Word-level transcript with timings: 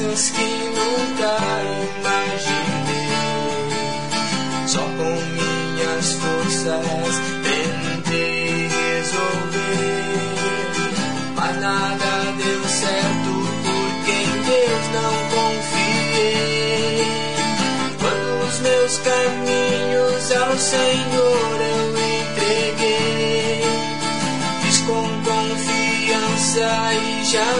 complexas 0.00 0.30
que 0.30 0.42
nunca 0.42 1.36
imaginei. 1.98 3.10
Só 4.66 4.80
com 4.80 5.14
minhas 5.36 6.12
forças 6.14 7.20
tentei 7.42 8.68
resolver, 8.68 10.14
mas 11.36 11.60
nada 11.60 12.32
deu 12.36 12.64
certo 12.68 13.32
porque 13.64 14.12
em 14.12 14.42
Deus 14.42 14.84
não 14.94 15.14
confiei. 15.36 17.04
Quando 17.98 18.30
os 18.48 18.56
meus 18.60 18.98
caminhos 18.98 20.32
ao 20.32 20.56
Senhor 20.56 21.60
eu 21.60 21.88
entreguei, 22.32 23.62
fiz 24.62 24.78
com 24.82 25.04
confiança 25.24 26.68
e 26.94 27.24
jamais 27.24 27.59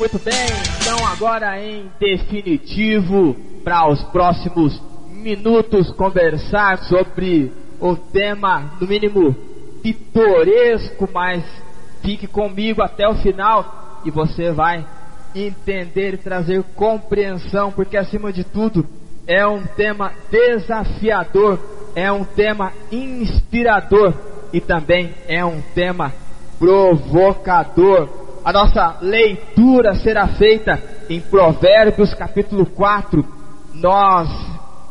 Muito 0.00 0.18
bem, 0.18 0.32
então 0.80 1.06
agora 1.06 1.62
em 1.62 1.90
definitivo, 2.00 3.36
para 3.62 3.86
os 3.86 4.02
próximos 4.04 4.80
minutos 5.10 5.90
conversar 5.90 6.78
sobre 6.84 7.52
o 7.78 7.94
tema, 7.94 8.78
no 8.80 8.86
mínimo, 8.86 9.36
pitoresco, 9.82 11.06
mas 11.12 11.44
fique 12.00 12.26
comigo 12.26 12.80
até 12.80 13.06
o 13.06 13.16
final 13.16 14.00
e 14.02 14.10
você 14.10 14.50
vai 14.50 14.86
entender 15.34 16.14
e 16.14 16.16
trazer 16.16 16.62
compreensão, 16.74 17.70
porque 17.70 17.98
acima 17.98 18.32
de 18.32 18.42
tudo 18.42 18.86
é 19.26 19.46
um 19.46 19.66
tema 19.66 20.12
desafiador, 20.30 21.58
é 21.94 22.10
um 22.10 22.24
tema 22.24 22.72
inspirador 22.90 24.14
e 24.50 24.62
também 24.62 25.12
é 25.28 25.44
um 25.44 25.60
tema 25.74 26.10
provocador. 26.58 28.19
A 28.42 28.52
nossa 28.54 28.96
leitura 29.02 29.94
será 29.96 30.26
feita 30.28 30.82
em 31.10 31.20
Provérbios 31.20 32.14
capítulo 32.14 32.64
4. 32.64 33.22
Nós 33.74 34.30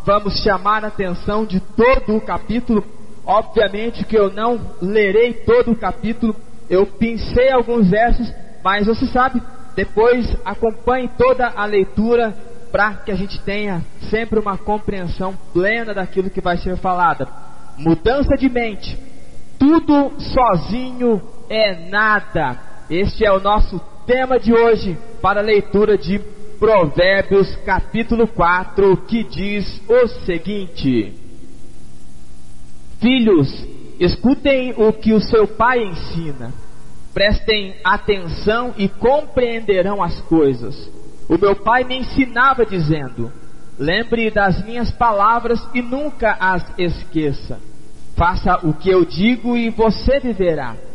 vamos 0.06 0.40
chamar 0.44 0.86
a 0.86 0.90
atenção 0.90 1.46
de 1.46 1.59
todo 1.59 2.16
o 2.16 2.22
capítulo. 2.22 2.84
Obviamente 3.26 4.06
que 4.06 4.16
eu 4.16 4.32
não 4.32 4.59
lerei 4.80 5.34
todo 5.34 5.72
o 5.72 5.76
capítulo, 5.76 6.36
eu 6.70 6.86
pensei 6.86 7.52
alguns 7.52 7.90
versos, 7.90 8.32
mas 8.64 8.86
você 8.86 9.08
sabe, 9.08 9.42
depois 9.76 10.36
acompanhe 10.46 11.09
toda 11.18 11.48
a 11.48 11.66
leitura 11.66 12.36
para 12.72 12.94
que 12.98 13.12
a 13.12 13.16
gente 13.16 13.42
tenha 13.42 13.82
sempre 14.12 14.40
uma 14.40 14.59
compreensão 14.59 15.36
plena 15.52 15.92
daquilo 15.92 16.30
que 16.30 16.42
vai 16.42 16.58
ser 16.58 16.78
falado. 16.78 17.28
Mudança 17.78 18.36
de 18.38 18.48
mente. 18.48 18.96
Tudo 19.58 20.14
sozinho 20.20 21.20
é 21.50 21.90
nada. 21.90 22.69
Este 22.90 23.24
é 23.24 23.32
o 23.32 23.40
nosso 23.40 23.80
tema 24.08 24.40
de 24.40 24.52
hoje 24.52 24.98
para 25.22 25.42
a 25.42 25.44
leitura 25.44 25.96
de 25.96 26.18
Provérbios 26.60 27.56
capítulo 27.58 28.28
4, 28.28 28.98
que 29.06 29.24
diz 29.26 29.80
o 29.88 30.08
seguinte: 30.26 31.14
Filhos, 33.00 33.48
escutem 34.00 34.74
o 34.76 34.92
que 34.92 35.14
o 35.14 35.22
seu 35.22 35.48
pai 35.48 35.84
ensina. 35.84 36.52
Prestem 37.14 37.76
atenção 37.84 38.74
e 38.76 38.90
compreenderão 38.90 40.02
as 40.02 40.20
coisas. 40.22 40.92
O 41.30 41.38
meu 41.38 41.56
pai 41.58 41.84
me 41.84 42.00
ensinava 42.00 42.66
dizendo: 42.66 43.32
Lembre 43.78 44.32
das 44.32 44.66
minhas 44.66 44.90
palavras 44.90 45.64
e 45.76 45.82
nunca 45.84 46.36
as 46.40 46.66
esqueça. 46.80 47.60
Faça 48.16 48.68
o 48.68 48.74
que 48.74 48.90
eu 48.90 49.06
digo 49.06 49.56
e 49.56 49.70
você 49.70 50.20
viverá. 50.20 50.89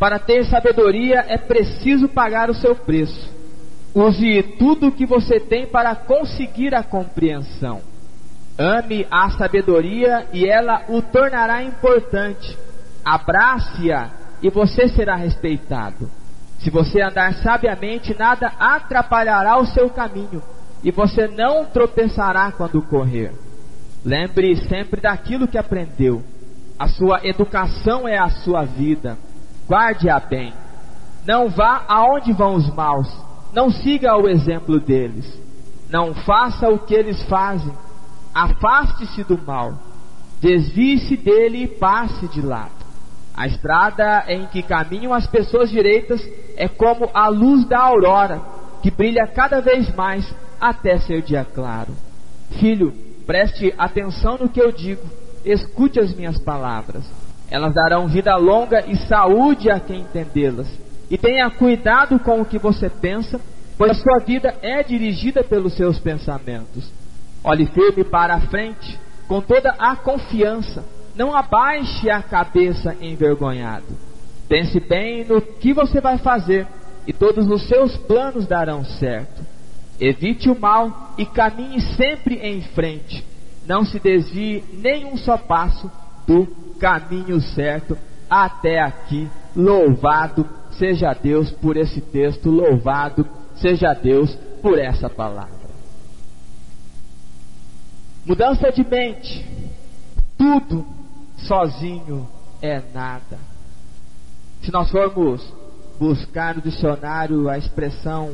Para 0.00 0.18
ter 0.18 0.46
sabedoria 0.46 1.26
é 1.28 1.36
preciso 1.36 2.08
pagar 2.08 2.48
o 2.48 2.54
seu 2.54 2.74
preço. 2.74 3.30
Use 3.94 4.42
tudo 4.58 4.86
o 4.86 4.92
que 4.92 5.04
você 5.04 5.38
tem 5.38 5.66
para 5.66 5.94
conseguir 5.94 6.74
a 6.74 6.82
compreensão. 6.82 7.82
Ame 8.58 9.06
a 9.10 9.30
sabedoria 9.32 10.26
e 10.32 10.46
ela 10.46 10.84
o 10.88 11.02
tornará 11.02 11.62
importante. 11.62 12.56
Abrace-a 13.04 14.08
e 14.42 14.48
você 14.48 14.88
será 14.88 15.16
respeitado. 15.16 16.10
Se 16.60 16.70
você 16.70 17.02
andar 17.02 17.34
sabiamente, 17.34 18.16
nada 18.18 18.52
atrapalhará 18.58 19.58
o 19.58 19.66
seu 19.66 19.90
caminho 19.90 20.42
e 20.82 20.90
você 20.90 21.28
não 21.28 21.66
tropeçará 21.66 22.50
quando 22.52 22.80
correr. 22.80 23.32
Lembre 24.02 24.56
sempre 24.66 24.98
daquilo 24.98 25.46
que 25.46 25.58
aprendeu. 25.58 26.22
A 26.78 26.88
sua 26.88 27.20
educação 27.22 28.08
é 28.08 28.16
a 28.16 28.30
sua 28.30 28.64
vida. 28.64 29.18
Guarde-a 29.70 30.18
bem. 30.18 30.52
Não 31.24 31.48
vá 31.48 31.84
aonde 31.86 32.32
vão 32.32 32.56
os 32.56 32.68
maus. 32.74 33.08
Não 33.52 33.70
siga 33.70 34.16
o 34.16 34.28
exemplo 34.28 34.80
deles. 34.80 35.24
Não 35.88 36.12
faça 36.12 36.68
o 36.68 36.80
que 36.80 36.92
eles 36.92 37.22
fazem. 37.28 37.72
Afaste-se 38.34 39.22
do 39.22 39.38
mal. 39.38 39.74
Desvie-se 40.40 41.16
dele 41.16 41.62
e 41.62 41.68
passe 41.68 42.26
de 42.26 42.42
lado. 42.42 42.80
A 43.32 43.46
estrada 43.46 44.24
em 44.26 44.44
que 44.46 44.60
caminham 44.60 45.14
as 45.14 45.28
pessoas 45.28 45.70
direitas 45.70 46.20
é 46.56 46.66
como 46.66 47.08
a 47.14 47.28
luz 47.28 47.64
da 47.64 47.78
aurora, 47.78 48.40
que 48.82 48.90
brilha 48.90 49.24
cada 49.28 49.60
vez 49.60 49.94
mais 49.94 50.34
até 50.60 50.98
ser 50.98 51.22
dia 51.22 51.44
claro. 51.44 51.94
Filho, 52.58 52.92
preste 53.24 53.72
atenção 53.78 54.36
no 54.36 54.48
que 54.48 54.60
eu 54.60 54.72
digo, 54.72 55.02
escute 55.44 56.00
as 56.00 56.12
minhas 56.12 56.38
palavras. 56.38 57.04
Elas 57.50 57.74
darão 57.74 58.06
vida 58.06 58.36
longa 58.36 58.84
e 58.86 58.96
saúde 59.08 59.70
a 59.70 59.80
quem 59.80 60.02
entendê-las. 60.02 60.68
E 61.10 61.18
tenha 61.18 61.50
cuidado 61.50 62.18
com 62.20 62.40
o 62.40 62.44
que 62.44 62.58
você 62.58 62.88
pensa, 62.88 63.40
pois 63.76 63.90
a 63.90 63.94
sua 63.94 64.18
vida 64.20 64.54
é 64.62 64.82
dirigida 64.82 65.42
pelos 65.42 65.74
seus 65.74 65.98
pensamentos. 65.98 66.88
Olhe 67.42 67.66
firme 67.66 68.04
para 68.04 68.34
a 68.34 68.40
frente, 68.42 68.98
com 69.26 69.40
toda 69.40 69.70
a 69.78 69.96
confiança. 69.96 70.84
Não 71.16 71.34
abaixe 71.34 72.08
a 72.08 72.22
cabeça 72.22 72.96
envergonhado. 73.00 73.86
Pense 74.48 74.78
bem 74.78 75.24
no 75.24 75.40
que 75.40 75.72
você 75.72 76.00
vai 76.00 76.18
fazer, 76.18 76.66
e 77.06 77.12
todos 77.12 77.48
os 77.48 77.66
seus 77.66 77.96
planos 77.96 78.46
darão 78.46 78.84
certo. 78.84 79.42
Evite 79.98 80.48
o 80.48 80.58
mal 80.58 81.12
e 81.18 81.26
caminhe 81.26 81.80
sempre 81.96 82.36
em 82.36 82.62
frente. 82.62 83.24
Não 83.66 83.84
se 83.84 83.98
desvie 83.98 84.64
nem 84.72 85.04
um 85.04 85.16
só 85.16 85.36
passo 85.36 85.90
do 86.26 86.46
caminho 86.80 87.40
certo 87.40 87.96
até 88.28 88.80
aqui. 88.80 89.28
Louvado 89.54 90.48
seja 90.72 91.12
Deus 91.12 91.50
por 91.50 91.76
esse 91.76 92.00
texto, 92.00 92.50
louvado 92.50 93.26
seja 93.56 93.92
Deus 93.92 94.34
por 94.62 94.78
essa 94.78 95.08
palavra. 95.08 95.60
Mudança 98.24 98.72
de 98.72 98.84
mente. 98.84 99.46
tudo 100.36 100.86
sozinho 101.36 102.26
é 102.62 102.82
nada. 102.94 103.38
Se 104.62 104.70
nós 104.70 104.90
formos 104.90 105.42
buscar 105.98 106.54
no 106.54 106.62
dicionário 106.62 107.48
a 107.48 107.58
expressão 107.58 108.30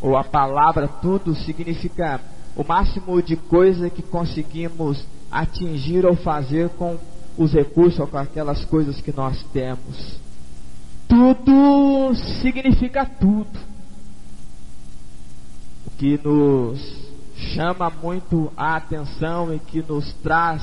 ou 0.00 0.16
a 0.16 0.24
palavra 0.24 0.88
tudo, 0.88 1.34
significa 1.34 2.20
o 2.56 2.64
máximo 2.64 3.22
de 3.22 3.36
coisa 3.36 3.88
que 3.88 4.02
conseguimos 4.02 5.04
atingir 5.30 6.04
ou 6.04 6.16
fazer 6.16 6.68
com 6.70 6.98
os 7.36 7.52
recursos 7.52 7.98
ou 8.00 8.06
com 8.06 8.18
aquelas 8.18 8.64
coisas 8.64 9.00
que 9.00 9.12
nós 9.12 9.42
temos. 9.52 10.18
Tudo 11.08 12.14
significa 12.40 13.04
tudo. 13.04 13.58
O 15.86 15.90
que 15.98 16.20
nos 16.22 16.80
chama 17.54 17.90
muito 17.90 18.52
a 18.56 18.76
atenção 18.76 19.52
e 19.52 19.58
que 19.58 19.82
nos 19.82 20.12
traz 20.22 20.62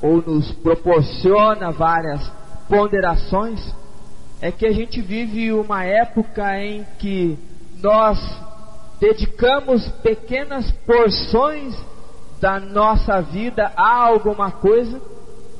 ou 0.00 0.20
nos 0.20 0.52
proporciona 0.52 1.70
várias 1.70 2.30
ponderações 2.68 3.74
é 4.40 4.50
que 4.50 4.66
a 4.66 4.72
gente 4.72 5.00
vive 5.00 5.52
uma 5.52 5.84
época 5.84 6.60
em 6.60 6.84
que 6.98 7.38
nós 7.82 8.18
dedicamos 9.00 9.88
pequenas 10.02 10.70
porções 10.84 11.74
da 12.40 12.60
nossa 12.60 13.22
vida 13.22 13.72
a 13.76 14.06
alguma 14.06 14.50
coisa 14.50 15.00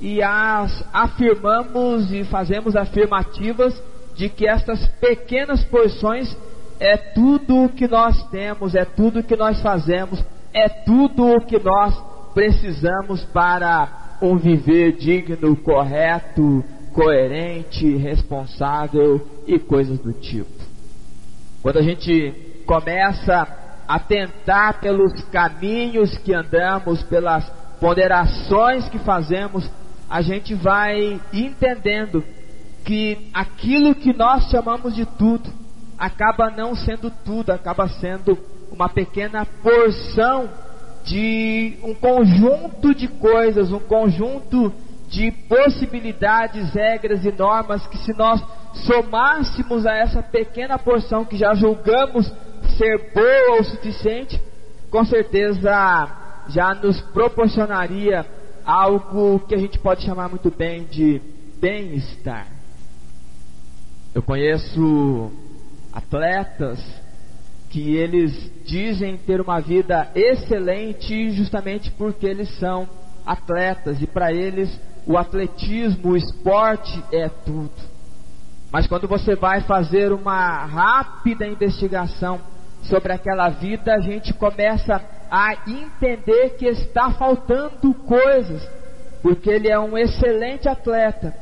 e 0.00 0.22
as 0.22 0.84
afirmamos 0.92 2.12
e 2.12 2.24
fazemos 2.24 2.76
afirmativas 2.76 3.80
de 4.14 4.28
que 4.28 4.48
estas 4.48 4.86
pequenas 5.00 5.64
porções 5.64 6.36
é 6.78 6.96
tudo 6.96 7.64
o 7.64 7.68
que 7.68 7.88
nós 7.88 8.22
temos, 8.28 8.74
é 8.74 8.84
tudo 8.84 9.20
o 9.20 9.22
que 9.22 9.36
nós 9.36 9.60
fazemos, 9.60 10.22
é 10.52 10.68
tudo 10.68 11.26
o 11.26 11.40
que 11.40 11.58
nós 11.58 11.94
precisamos 12.34 13.24
para 13.26 14.18
um 14.20 14.36
viver 14.36 14.92
digno, 14.92 15.56
correto, 15.56 16.64
coerente, 16.92 17.96
responsável 17.96 19.26
e 19.46 19.58
coisas 19.58 19.98
do 19.98 20.12
tipo. 20.12 20.50
Quando 21.62 21.78
a 21.78 21.82
gente 21.82 22.62
começa 22.66 23.46
a 23.86 23.98
tentar 23.98 24.80
pelos 24.80 25.12
caminhos 25.30 26.16
que 26.18 26.34
andamos, 26.34 27.02
pelas 27.04 27.46
ponderações 27.80 28.88
que 28.88 28.98
fazemos, 28.98 29.70
a 30.08 30.22
gente 30.22 30.54
vai 30.54 31.20
entendendo 31.32 32.22
que 32.84 33.28
aquilo 33.34 33.94
que 33.94 34.12
nós 34.12 34.48
chamamos 34.48 34.94
de 34.94 35.04
tudo 35.04 35.50
acaba 35.98 36.50
não 36.50 36.74
sendo 36.74 37.10
tudo, 37.24 37.50
acaba 37.50 37.88
sendo 37.88 38.38
uma 38.70 38.88
pequena 38.88 39.44
porção 39.44 40.48
de 41.04 41.76
um 41.82 41.94
conjunto 41.94 42.94
de 42.94 43.08
coisas, 43.08 43.72
um 43.72 43.80
conjunto 43.80 44.72
de 45.08 45.30
possibilidades, 45.48 46.72
regras 46.72 47.24
e 47.24 47.32
normas 47.32 47.86
que 47.86 47.98
se 47.98 48.12
nós 48.12 48.42
somássemos 48.86 49.86
a 49.86 49.94
essa 49.94 50.22
pequena 50.22 50.78
porção 50.78 51.24
que 51.24 51.36
já 51.36 51.54
julgamos 51.54 52.26
ser 52.76 53.12
boa 53.14 53.60
o 53.60 53.64
suficiente, 53.64 54.40
com 54.90 55.04
certeza 55.04 56.08
já 56.48 56.74
nos 56.74 57.00
proporcionaria 57.00 58.26
algo 58.66 59.38
que 59.40 59.54
a 59.54 59.58
gente 59.58 59.78
pode 59.78 60.02
chamar 60.02 60.28
muito 60.28 60.50
bem 60.50 60.84
de 60.84 61.22
bem-estar. 61.60 62.48
Eu 64.12 64.22
conheço 64.22 65.30
atletas 65.92 66.78
que 67.70 67.96
eles 67.96 68.50
dizem 68.64 69.16
ter 69.16 69.40
uma 69.40 69.60
vida 69.60 70.10
excelente 70.14 71.30
justamente 71.30 71.90
porque 71.92 72.26
eles 72.26 72.48
são 72.58 72.88
atletas 73.24 74.00
e 74.02 74.06
para 74.06 74.32
eles 74.32 74.68
o 75.06 75.16
atletismo, 75.16 76.10
o 76.10 76.16
esporte 76.16 77.02
é 77.12 77.28
tudo. 77.28 77.70
Mas 78.72 78.86
quando 78.86 79.06
você 79.06 79.36
vai 79.36 79.60
fazer 79.60 80.12
uma 80.12 80.64
rápida 80.64 81.46
investigação 81.46 82.40
sobre 82.82 83.12
aquela 83.12 83.48
vida, 83.48 83.94
a 83.94 84.00
gente 84.00 84.34
começa 84.34 85.00
a 85.30 85.54
entender 85.66 86.50
que 86.56 86.66
está 86.66 87.10
faltando 87.12 87.94
coisas, 88.06 88.68
porque 89.22 89.50
ele 89.50 89.68
é 89.68 89.78
um 89.78 89.96
excelente 89.96 90.68
atleta, 90.68 91.34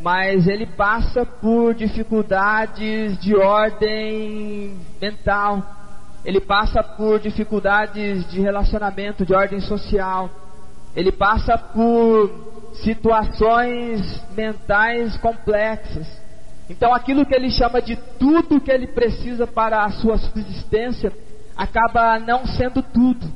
mas 0.00 0.46
ele 0.46 0.66
passa 0.66 1.24
por 1.24 1.74
dificuldades 1.74 3.18
de 3.18 3.36
ordem 3.36 4.76
mental, 5.00 5.62
ele 6.24 6.40
passa 6.40 6.82
por 6.82 7.20
dificuldades 7.20 8.28
de 8.30 8.40
relacionamento, 8.40 9.24
de 9.24 9.34
ordem 9.34 9.60
social, 9.60 10.30
ele 10.94 11.12
passa 11.12 11.56
por 11.56 12.30
situações 12.82 14.22
mentais 14.34 15.16
complexas. 15.18 16.06
Então, 16.68 16.92
aquilo 16.92 17.24
que 17.24 17.34
ele 17.34 17.50
chama 17.50 17.80
de 17.80 17.96
tudo 18.18 18.60
que 18.60 18.70
ele 18.70 18.88
precisa 18.88 19.46
para 19.46 19.84
a 19.84 19.90
sua 19.90 20.18
subsistência 20.18 21.12
acaba 21.56 22.18
não 22.18 22.46
sendo 22.46 22.82
tudo. 22.82 23.26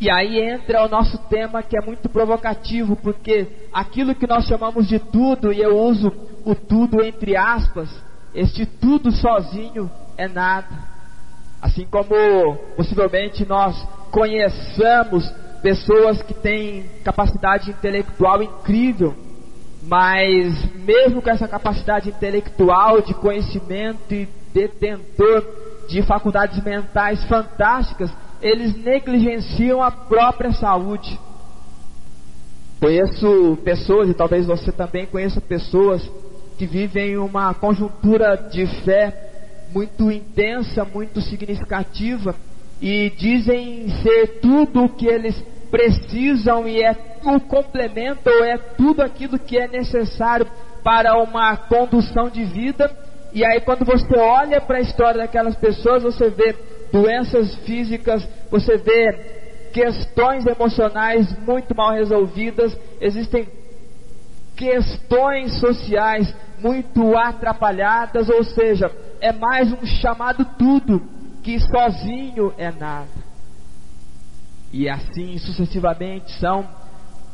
E 0.00 0.08
aí 0.08 0.40
entra 0.40 0.84
o 0.84 0.88
nosso 0.88 1.18
tema 1.28 1.62
que 1.62 1.76
é 1.76 1.84
muito 1.84 2.08
provocativo, 2.08 2.94
porque 2.96 3.48
aquilo 3.72 4.14
que 4.14 4.28
nós 4.28 4.46
chamamos 4.46 4.86
de 4.86 4.98
tudo, 4.98 5.52
e 5.52 5.60
eu 5.60 5.76
uso 5.76 6.12
o 6.44 6.54
tudo 6.54 7.02
entre 7.04 7.36
aspas, 7.36 7.90
este 8.32 8.64
tudo 8.64 9.10
sozinho 9.10 9.90
é 10.16 10.28
nada. 10.28 10.68
Assim 11.60 11.84
como 11.86 12.14
possivelmente 12.76 13.44
nós 13.44 13.76
conheçamos 14.12 15.28
pessoas 15.62 16.22
que 16.22 16.34
têm 16.34 16.84
capacidade 17.02 17.70
intelectual 17.70 18.40
incrível, 18.40 19.16
mas 19.82 20.74
mesmo 20.76 21.20
com 21.20 21.30
essa 21.30 21.48
capacidade 21.48 22.10
intelectual 22.10 23.02
de 23.02 23.14
conhecimento 23.14 24.14
e 24.14 24.28
detentor 24.54 25.44
de 25.88 26.02
faculdades 26.02 26.62
mentais 26.62 27.24
fantásticas, 27.24 28.10
eles 28.40 28.76
negligenciam 28.76 29.82
a 29.82 29.90
própria 29.90 30.52
saúde. 30.52 31.18
Conheço 32.78 33.58
pessoas, 33.64 34.08
e 34.08 34.14
talvez 34.14 34.46
você 34.46 34.70
também 34.70 35.06
conheça 35.06 35.40
pessoas, 35.40 36.08
que 36.56 36.66
vivem 36.66 37.16
uma 37.16 37.52
conjuntura 37.54 38.36
de 38.36 38.66
fé 38.84 39.12
muito 39.74 40.10
intensa, 40.10 40.84
muito 40.84 41.20
significativa, 41.20 42.34
e 42.80 43.10
dizem 43.16 43.88
ser 44.02 44.40
tudo 44.40 44.84
o 44.84 44.88
que 44.88 45.06
eles 45.06 45.34
precisam 45.70 46.68
e 46.68 46.82
é 46.82 46.96
o 47.24 47.40
complemento 47.40 48.28
ou 48.28 48.44
é 48.44 48.56
tudo 48.56 49.02
aquilo 49.02 49.38
que 49.38 49.58
é 49.58 49.66
necessário 49.68 50.46
para 50.82 51.20
uma 51.20 51.56
condução 51.56 52.28
de 52.30 52.44
vida. 52.44 52.90
E 53.32 53.44
aí 53.44 53.60
quando 53.60 53.84
você 53.84 54.16
olha 54.18 54.60
para 54.60 54.78
a 54.78 54.80
história 54.80 55.20
daquelas 55.20 55.56
pessoas, 55.56 56.02
você 56.02 56.30
vê 56.30 56.54
doenças 56.92 57.54
físicas, 57.56 58.26
você 58.50 58.76
vê 58.78 59.12
questões 59.72 60.46
emocionais 60.46 61.30
muito 61.40 61.74
mal 61.76 61.92
resolvidas, 61.92 62.76
existem 63.00 63.46
questões 64.56 65.60
sociais 65.60 66.34
muito 66.58 67.16
atrapalhadas, 67.16 68.28
ou 68.28 68.42
seja, 68.42 68.90
é 69.20 69.32
mais 69.32 69.72
um 69.72 69.86
chamado 69.86 70.44
tudo 70.58 71.02
que 71.42 71.60
sozinho 71.60 72.52
é 72.58 72.70
nada. 72.72 73.28
E 74.72 74.88
assim 74.88 75.38
sucessivamente 75.38 76.30
são 76.32 76.66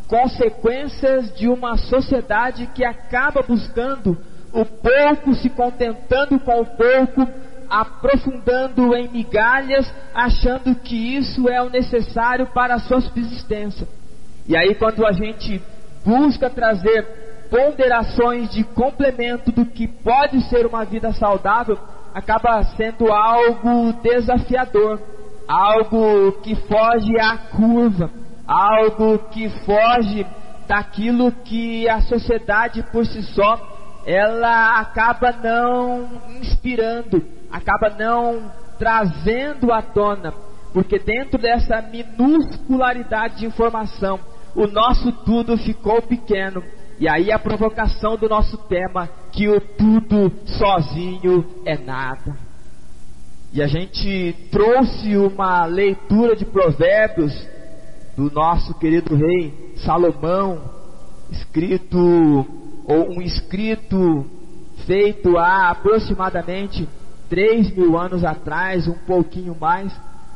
consequências 0.06 1.34
de 1.34 1.48
uma 1.48 1.76
sociedade 1.76 2.66
que 2.74 2.84
acaba 2.84 3.42
buscando 3.42 4.16
o 4.54 4.64
pouco, 4.64 5.34
se 5.34 5.50
contentando 5.50 6.38
com 6.38 6.60
o 6.60 6.66
pouco, 6.66 7.28
aprofundando 7.68 8.94
em 8.94 9.08
migalhas, 9.08 9.92
achando 10.14 10.76
que 10.76 11.16
isso 11.16 11.48
é 11.48 11.60
o 11.60 11.68
necessário 11.68 12.46
para 12.46 12.76
a 12.76 12.78
sua 12.78 13.00
subsistência. 13.00 13.88
E 14.46 14.56
aí, 14.56 14.76
quando 14.76 15.04
a 15.04 15.10
gente 15.10 15.60
busca 16.04 16.48
trazer 16.48 17.02
ponderações 17.50 18.50
de 18.50 18.62
complemento 18.62 19.50
do 19.50 19.66
que 19.66 19.88
pode 19.88 20.40
ser 20.48 20.66
uma 20.66 20.84
vida 20.84 21.12
saudável, 21.12 21.76
acaba 22.14 22.62
sendo 22.76 23.12
algo 23.12 23.92
desafiador, 24.02 25.00
algo 25.48 26.32
que 26.42 26.54
foge 26.54 27.18
à 27.18 27.36
curva, 27.38 28.08
algo 28.46 29.18
que 29.30 29.48
foge 29.48 30.24
daquilo 30.68 31.32
que 31.32 31.88
a 31.88 32.00
sociedade 32.02 32.84
por 32.92 33.04
si 33.04 33.22
só 33.22 33.73
ela 34.06 34.78
acaba 34.80 35.32
não 35.32 36.08
inspirando, 36.40 37.24
acaba 37.50 37.90
não 37.90 38.50
trazendo 38.78 39.72
à 39.72 39.80
tona, 39.80 40.32
porque 40.72 40.98
dentro 40.98 41.38
dessa 41.38 41.80
minuscularidade 41.80 43.38
de 43.38 43.46
informação, 43.46 44.18
o 44.54 44.66
nosso 44.66 45.10
tudo 45.24 45.56
ficou 45.56 46.02
pequeno. 46.02 46.62
E 46.98 47.08
aí 47.08 47.32
a 47.32 47.38
provocação 47.38 48.16
do 48.16 48.28
nosso 48.28 48.56
tema, 48.68 49.08
que 49.32 49.48
o 49.48 49.60
tudo 49.60 50.32
sozinho 50.46 51.44
é 51.64 51.76
nada. 51.76 52.36
E 53.52 53.62
a 53.62 53.66
gente 53.66 54.34
trouxe 54.50 55.16
uma 55.16 55.64
leitura 55.64 56.36
de 56.36 56.44
provérbios 56.44 57.32
do 58.16 58.30
nosso 58.30 58.74
querido 58.74 59.14
rei 59.14 59.72
Salomão, 59.84 60.60
escrito 61.30 62.63
ou 62.86 63.10
um 63.10 63.22
escrito 63.22 64.26
feito 64.86 65.38
há 65.38 65.70
aproximadamente 65.70 66.88
3 67.28 67.74
mil 67.74 67.98
anos 67.98 68.24
atrás, 68.24 68.86
um 68.86 68.98
pouquinho 69.06 69.56
mais, 69.58 69.92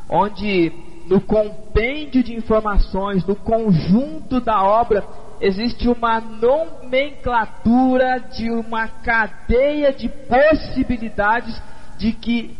onde 0.09 0.71
no 1.07 1.21
compêndio 1.21 2.23
de 2.23 2.35
informações, 2.35 3.25
no 3.25 3.35
conjunto 3.35 4.39
da 4.39 4.63
obra, 4.63 5.03
existe 5.41 5.87
uma 5.87 6.19
nomenclatura 6.19 8.19
de 8.31 8.49
uma 8.51 8.87
cadeia 8.87 9.93
de 9.93 10.09
possibilidades 10.09 11.61
de 11.97 12.11
que 12.11 12.55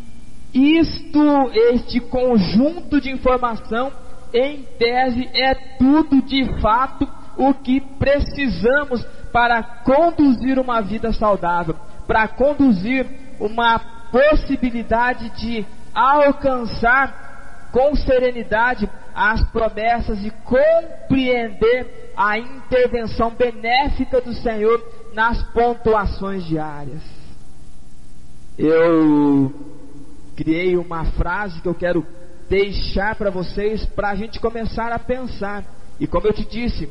isto, 0.53 1.50
este 1.72 2.00
conjunto 2.00 3.00
de 3.00 3.12
informação, 3.12 3.91
em 4.34 4.63
tese, 4.77 5.29
é 5.34 5.53
tudo 5.77 6.22
de 6.22 6.60
fato 6.60 7.08
o 7.38 7.53
que 7.53 7.79
precisamos 7.79 9.05
para 9.31 9.62
conduzir 9.62 10.59
uma 10.59 10.81
vida 10.81 11.12
saudável, 11.13 11.75
para 12.07 12.27
conduzir 12.27 13.05
uma 13.39 13.79
possibilidade 14.12 15.29
de 15.31 15.65
alcançar 15.93 17.69
com 17.71 17.95
serenidade 17.95 18.89
as 19.13 19.43
promessas 19.51 20.24
e 20.24 20.31
compreender 20.31 22.12
a 22.15 22.38
intervenção 22.38 23.31
benéfica 23.31 24.21
do 24.21 24.33
Senhor 24.33 24.83
nas 25.13 25.41
pontuações 25.51 26.43
diárias. 26.45 27.01
Eu 28.57 29.53
criei 30.36 30.77
uma 30.77 31.05
frase 31.05 31.62
que 31.62 31.67
eu 31.67 31.75
quero 31.75 32.05
deixar 32.50 33.15
para 33.15 33.29
vocês 33.29 33.86
para 33.86 34.09
a 34.09 34.15
gente 34.15 34.39
começar 34.39 34.91
a 34.91 35.00
pensar. 35.00 35.63
E 36.00 36.07
como 36.07 36.27
eu 36.27 36.33
te 36.33 36.45
disse, 36.45 36.89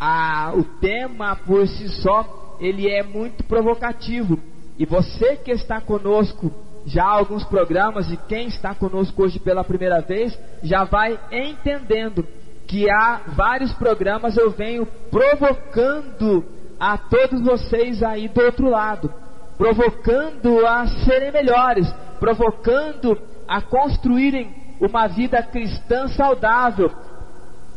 a, 0.00 0.52
o 0.54 0.64
tema 0.80 1.36
por 1.36 1.68
si 1.68 1.88
só 2.00 2.56
ele 2.58 2.90
é 2.90 3.02
muito 3.02 3.44
provocativo. 3.44 4.38
E 4.78 4.86
você 4.86 5.36
que 5.36 5.50
está 5.50 5.80
conosco 5.80 6.50
já 6.86 7.04
há 7.04 7.18
alguns 7.18 7.44
programas 7.44 8.10
e 8.10 8.16
quem 8.16 8.48
está 8.48 8.74
conosco 8.74 9.22
hoje 9.22 9.38
pela 9.38 9.62
primeira 9.62 10.00
vez 10.00 10.36
já 10.62 10.84
vai 10.84 11.20
entendendo 11.30 12.26
que 12.66 12.88
há 12.88 13.20
vários 13.36 13.72
programas 13.74 14.36
eu 14.36 14.50
venho 14.50 14.86
provocando 15.10 16.44
a 16.78 16.96
todos 16.96 17.42
vocês 17.42 18.02
aí 18.02 18.28
do 18.28 18.40
outro 18.40 18.70
lado, 18.70 19.12
provocando 19.58 20.66
a 20.66 20.86
serem 21.04 21.30
melhores, 21.30 21.92
provocando 22.18 23.18
a 23.46 23.60
construírem 23.60 24.54
uma 24.80 25.06
vida 25.08 25.42
cristã 25.42 26.08
saudável, 26.08 26.90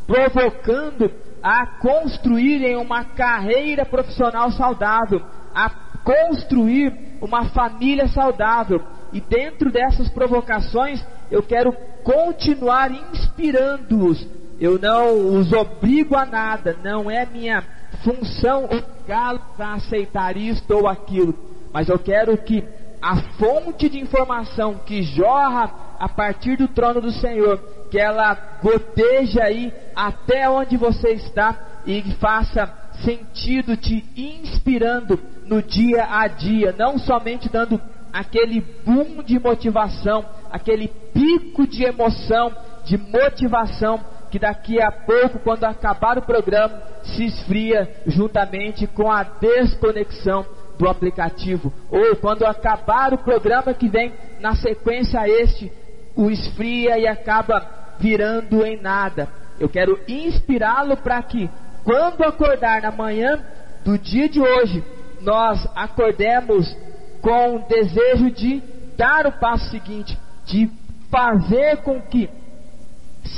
provocando 0.08 1.12
a 1.44 1.68
construírem 1.68 2.78
uma 2.78 3.04
carreira 3.04 3.86
profissional 3.86 4.50
saudável, 4.52 5.22
a 5.54 5.70
construir 6.04 7.18
uma 7.22 7.46
família 7.50 8.08
saudável. 8.08 8.82
E 9.12 9.20
dentro 9.20 9.70
dessas 9.70 10.10
provocações, 10.10 11.06
eu 11.30 11.44
quero 11.44 11.74
continuar 12.04 12.90
inspirando-os. 12.92 14.26
Eu 14.60 14.80
não 14.80 15.36
os 15.38 15.52
obrigo 15.52 16.16
a 16.16 16.26
nada, 16.26 16.78
não 16.82 17.12
é 17.12 17.26
minha 17.26 17.64
função 18.04 18.66
obrigá-los 18.66 19.42
a 19.60 19.74
aceitar 19.74 20.38
isto 20.38 20.72
ou 20.72 20.88
aquilo, 20.88 21.34
mas 21.74 21.90
eu 21.90 22.00
quero 22.00 22.38
que 22.38 22.64
a 23.02 23.18
fonte 23.38 23.90
de 23.90 24.00
informação 24.00 24.76
que 24.86 25.04
jorra 25.04 25.93
a 26.04 26.10
partir 26.10 26.58
do 26.58 26.68
trono 26.68 27.00
do 27.00 27.14
Senhor, 27.14 27.58
que 27.90 27.98
ela 27.98 28.38
goteja 28.62 29.46
aí 29.46 29.74
até 29.96 30.50
onde 30.50 30.76
você 30.76 31.12
está 31.12 31.58
e 31.86 32.02
faça 32.20 32.70
sentido 33.06 33.78
te 33.78 34.04
inspirando 34.14 35.18
no 35.46 35.62
dia 35.62 36.06
a 36.12 36.28
dia, 36.28 36.76
não 36.78 37.00
somente 37.00 37.48
dando 37.48 37.82
aquele 38.12 38.60
boom 38.86 39.24
de 39.24 39.40
motivação, 39.40 40.26
aquele 40.52 40.90
pico 40.90 41.66
de 41.66 41.86
emoção, 41.86 42.52
de 42.84 42.98
motivação, 42.98 43.98
que 44.30 44.38
daqui 44.38 44.82
a 44.82 44.92
pouco, 44.92 45.40
quando 45.40 45.64
acabar 45.64 46.18
o 46.18 46.24
programa, 46.24 46.82
se 47.16 47.24
esfria 47.24 47.90
juntamente 48.08 48.88
com 48.88 49.10
a 49.10 49.24
desconexão 49.24 50.46
do 50.78 50.90
aplicativo, 50.90 51.72
ou 51.90 52.18
quando 52.18 52.44
acabar 52.46 53.14
o 53.14 53.20
programa 53.20 53.74
que 53.74 53.88
vem 53.88 54.12
na 54.42 54.54
sequência 54.56 55.22
a 55.22 55.30
este, 55.30 55.72
o 56.16 56.30
esfria 56.30 56.98
e 56.98 57.08
acaba 57.08 57.68
virando 58.00 58.66
em 58.66 58.82
nada. 58.82 59.30
Eu 59.60 59.70
quero 59.70 60.00
inspirá-lo 60.08 60.98
para 60.98 61.22
que, 61.24 61.50
quando 61.84 62.24
acordar 62.24 62.82
na 62.82 62.92
manhã 62.92 63.40
do 63.84 63.98
dia 63.98 64.28
de 64.28 64.40
hoje, 64.42 64.84
nós 65.22 65.68
acordemos 65.76 66.76
com 67.22 67.56
o 67.56 67.68
desejo 67.68 68.30
de 68.32 68.62
dar 68.98 69.26
o 69.26 69.32
passo 69.32 69.70
seguinte, 69.70 70.18
de 70.46 70.70
fazer 71.10 71.78
com 71.78 72.02
que 72.02 72.30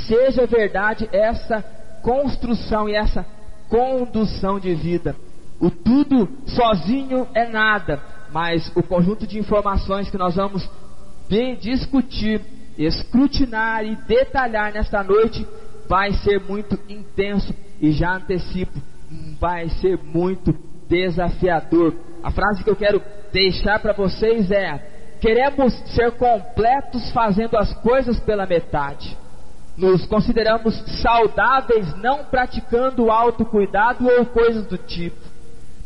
seja 0.06 0.46
verdade 0.46 1.08
essa 1.12 1.62
construção 2.02 2.88
e 2.88 2.94
essa 2.94 3.24
condução 3.68 4.58
de 4.58 4.74
vida. 4.74 5.14
O 5.60 5.70
tudo 5.70 6.28
sozinho 6.46 7.26
é 7.34 7.46
nada, 7.48 8.02
mas 8.32 8.70
o 8.74 8.82
conjunto 8.82 9.26
de 9.26 9.38
informações 9.38 10.10
que 10.10 10.18
nós 10.18 10.34
vamos 10.34 10.68
discutir, 11.60 12.40
escrutinar 12.78 13.84
e 13.84 13.96
detalhar 13.96 14.72
nesta 14.72 15.02
noite 15.02 15.46
vai 15.88 16.12
ser 16.12 16.40
muito 16.40 16.78
intenso 16.88 17.54
e 17.80 17.92
já 17.92 18.16
antecipo, 18.16 18.80
vai 19.40 19.68
ser 19.68 19.98
muito 20.02 20.54
desafiador. 20.88 21.94
A 22.22 22.30
frase 22.30 22.64
que 22.64 22.70
eu 22.70 22.76
quero 22.76 23.00
deixar 23.32 23.78
para 23.78 23.92
vocês 23.92 24.50
é: 24.50 24.78
queremos 25.20 25.72
ser 25.94 26.12
completos 26.12 27.10
fazendo 27.12 27.56
as 27.56 27.72
coisas 27.80 28.18
pela 28.20 28.46
metade. 28.46 29.16
Nos 29.76 30.06
consideramos 30.06 30.74
saudáveis 31.02 31.94
não 31.96 32.24
praticando 32.24 33.10
autocuidado 33.10 34.08
ou 34.08 34.24
coisas 34.26 34.66
do 34.66 34.78
tipo. 34.78 35.16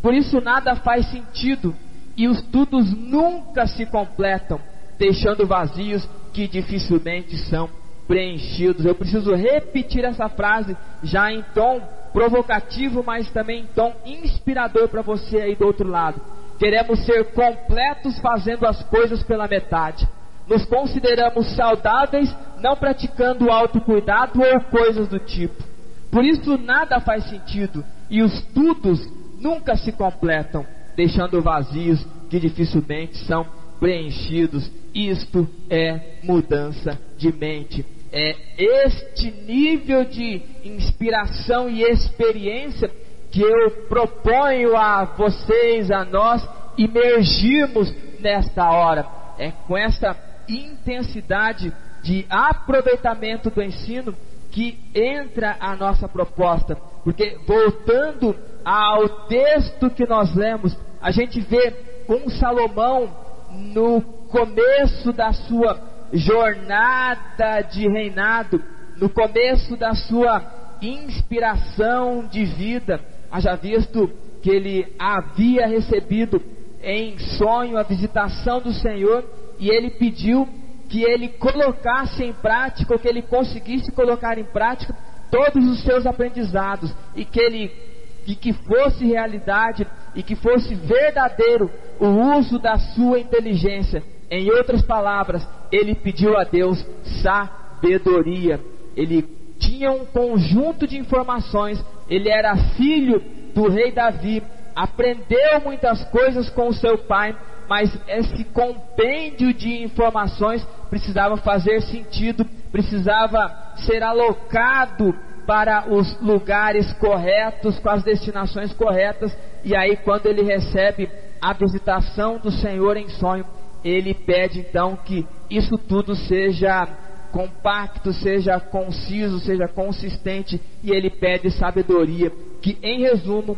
Por 0.00 0.14
isso 0.14 0.40
nada 0.40 0.76
faz 0.76 1.06
sentido 1.10 1.74
e 2.16 2.28
os 2.28 2.40
tudos 2.42 2.92
nunca 2.92 3.66
se 3.66 3.84
completam, 3.86 4.60
deixando 4.98 5.46
vazios 5.46 6.08
que 6.32 6.46
dificilmente 6.46 7.36
são 7.36 7.68
preenchidos. 8.06 8.84
Eu 8.84 8.94
preciso 8.94 9.34
repetir 9.34 10.04
essa 10.04 10.28
frase 10.28 10.76
já 11.02 11.32
em 11.32 11.42
tom 11.54 11.80
provocativo, 12.12 13.02
mas 13.04 13.30
também 13.30 13.62
em 13.62 13.66
tom 13.66 13.94
inspirador 14.04 14.88
para 14.88 15.02
você 15.02 15.40
aí 15.40 15.54
do 15.54 15.66
outro 15.66 15.88
lado. 15.88 16.20
Queremos 16.58 17.04
ser 17.06 17.32
completos 17.32 18.18
fazendo 18.18 18.66
as 18.66 18.82
coisas 18.84 19.22
pela 19.22 19.48
metade. 19.48 20.06
Nos 20.48 20.64
consideramos 20.64 21.54
saudáveis 21.54 22.34
não 22.60 22.76
praticando 22.76 23.50
autocuidado 23.50 24.40
ou 24.42 24.60
coisas 24.62 25.08
do 25.08 25.18
tipo. 25.20 25.62
Por 26.10 26.24
isso 26.24 26.58
nada 26.58 27.00
faz 27.00 27.24
sentido 27.30 27.84
e 28.10 28.20
os 28.20 28.42
tudos 28.46 29.00
nunca 29.38 29.76
se 29.76 29.92
completam, 29.92 30.66
deixando 30.96 31.40
vazios 31.40 32.04
que 32.28 32.40
dificilmente 32.40 33.16
são 33.18 33.46
preenchidos. 33.78 34.70
Isto 34.94 35.48
é 35.68 36.18
mudança 36.22 36.98
de 37.16 37.32
mente 37.32 37.84
é 38.12 38.34
este 38.58 39.30
nível 39.30 40.04
de 40.04 40.42
inspiração 40.64 41.70
e 41.70 41.82
experiência 41.82 42.90
que 43.30 43.40
eu 43.40 43.86
proponho 43.88 44.76
a 44.76 45.04
vocês, 45.04 45.90
a 45.90 46.04
nós, 46.04 46.46
imergirmos 46.76 47.94
nesta 48.18 48.68
hora. 48.68 49.06
É 49.38 49.52
com 49.66 49.76
essa 49.76 50.16
intensidade 50.48 51.72
de 52.02 52.26
aproveitamento 52.28 53.50
do 53.50 53.62
ensino 53.62 54.14
que 54.50 54.76
entra 54.92 55.56
a 55.60 55.76
nossa 55.76 56.08
proposta. 56.08 56.74
Porque 57.04 57.38
voltando 57.46 58.34
ao 58.64 59.26
texto 59.26 59.88
que 59.90 60.04
nós 60.06 60.34
lemos, 60.34 60.76
a 61.00 61.12
gente 61.12 61.40
vê 61.40 61.72
um 62.08 62.28
Salomão 62.28 63.08
no 63.52 64.19
começo 64.30 65.12
da 65.12 65.32
sua 65.32 65.80
jornada 66.12 67.62
de 67.62 67.88
reinado, 67.88 68.62
no 68.96 69.08
começo 69.08 69.76
da 69.76 69.94
sua 69.94 70.42
inspiração 70.80 72.26
de 72.26 72.44
vida, 72.44 73.00
haja 73.30 73.54
visto 73.56 74.10
que 74.42 74.50
ele 74.50 74.94
havia 74.98 75.66
recebido 75.66 76.40
em 76.82 77.18
sonho 77.18 77.76
a 77.76 77.82
visitação 77.82 78.60
do 78.60 78.72
Senhor 78.72 79.24
e 79.58 79.68
ele 79.68 79.90
pediu 79.90 80.48
que 80.88 81.02
ele 81.02 81.28
colocasse 81.28 82.24
em 82.24 82.32
prática, 82.32 82.94
ou 82.94 82.98
que 82.98 83.06
ele 83.06 83.22
conseguisse 83.22 83.92
colocar 83.92 84.38
em 84.38 84.44
prática 84.44 84.96
todos 85.30 85.64
os 85.68 85.82
seus 85.82 86.06
aprendizados 86.06 86.92
e 87.14 87.24
que 87.24 87.40
ele 87.40 87.90
e 88.26 88.34
que 88.34 88.52
fosse 88.52 89.06
realidade 89.06 89.86
e 90.14 90.22
que 90.22 90.36
fosse 90.36 90.74
verdadeiro 90.74 91.70
o 91.98 92.36
uso 92.36 92.58
da 92.58 92.78
sua 92.78 93.18
inteligência 93.18 94.02
em 94.30 94.50
outras 94.50 94.82
palavras, 94.82 95.46
ele 95.72 95.94
pediu 95.94 96.38
a 96.38 96.44
Deus 96.44 96.84
sabedoria. 97.22 98.60
Ele 98.96 99.22
tinha 99.58 99.90
um 99.90 100.06
conjunto 100.06 100.86
de 100.86 100.96
informações, 100.96 101.84
ele 102.08 102.30
era 102.30 102.56
filho 102.76 103.20
do 103.54 103.68
rei 103.68 103.90
Davi, 103.90 104.42
aprendeu 104.74 105.60
muitas 105.64 106.04
coisas 106.04 106.48
com 106.50 106.72
seu 106.72 106.96
pai, 106.96 107.36
mas 107.68 107.92
esse 108.08 108.44
compêndio 108.44 109.52
de 109.52 109.82
informações 109.82 110.66
precisava 110.88 111.36
fazer 111.36 111.82
sentido, 111.82 112.44
precisava 112.72 113.74
ser 113.76 114.02
alocado 114.02 115.14
para 115.46 115.92
os 115.92 116.20
lugares 116.20 116.92
corretos, 116.94 117.78
com 117.80 117.90
as 117.90 118.02
destinações 118.02 118.72
corretas, 118.72 119.36
e 119.64 119.74
aí 119.74 119.96
quando 119.96 120.26
ele 120.26 120.42
recebe 120.42 121.10
a 121.40 121.52
visitação 121.52 122.38
do 122.38 122.50
Senhor 122.50 122.96
em 122.96 123.08
sonho, 123.08 123.44
ele 123.84 124.14
pede 124.14 124.60
então 124.60 124.96
que 124.96 125.26
isso 125.48 125.76
tudo 125.76 126.14
seja 126.14 126.86
compacto, 127.32 128.12
seja 128.12 128.58
conciso, 128.58 129.38
seja 129.40 129.68
consistente, 129.68 130.60
e 130.82 130.90
ele 130.90 131.10
pede 131.10 131.50
sabedoria, 131.50 132.30
que 132.60 132.78
em 132.82 133.02
resumo 133.02 133.56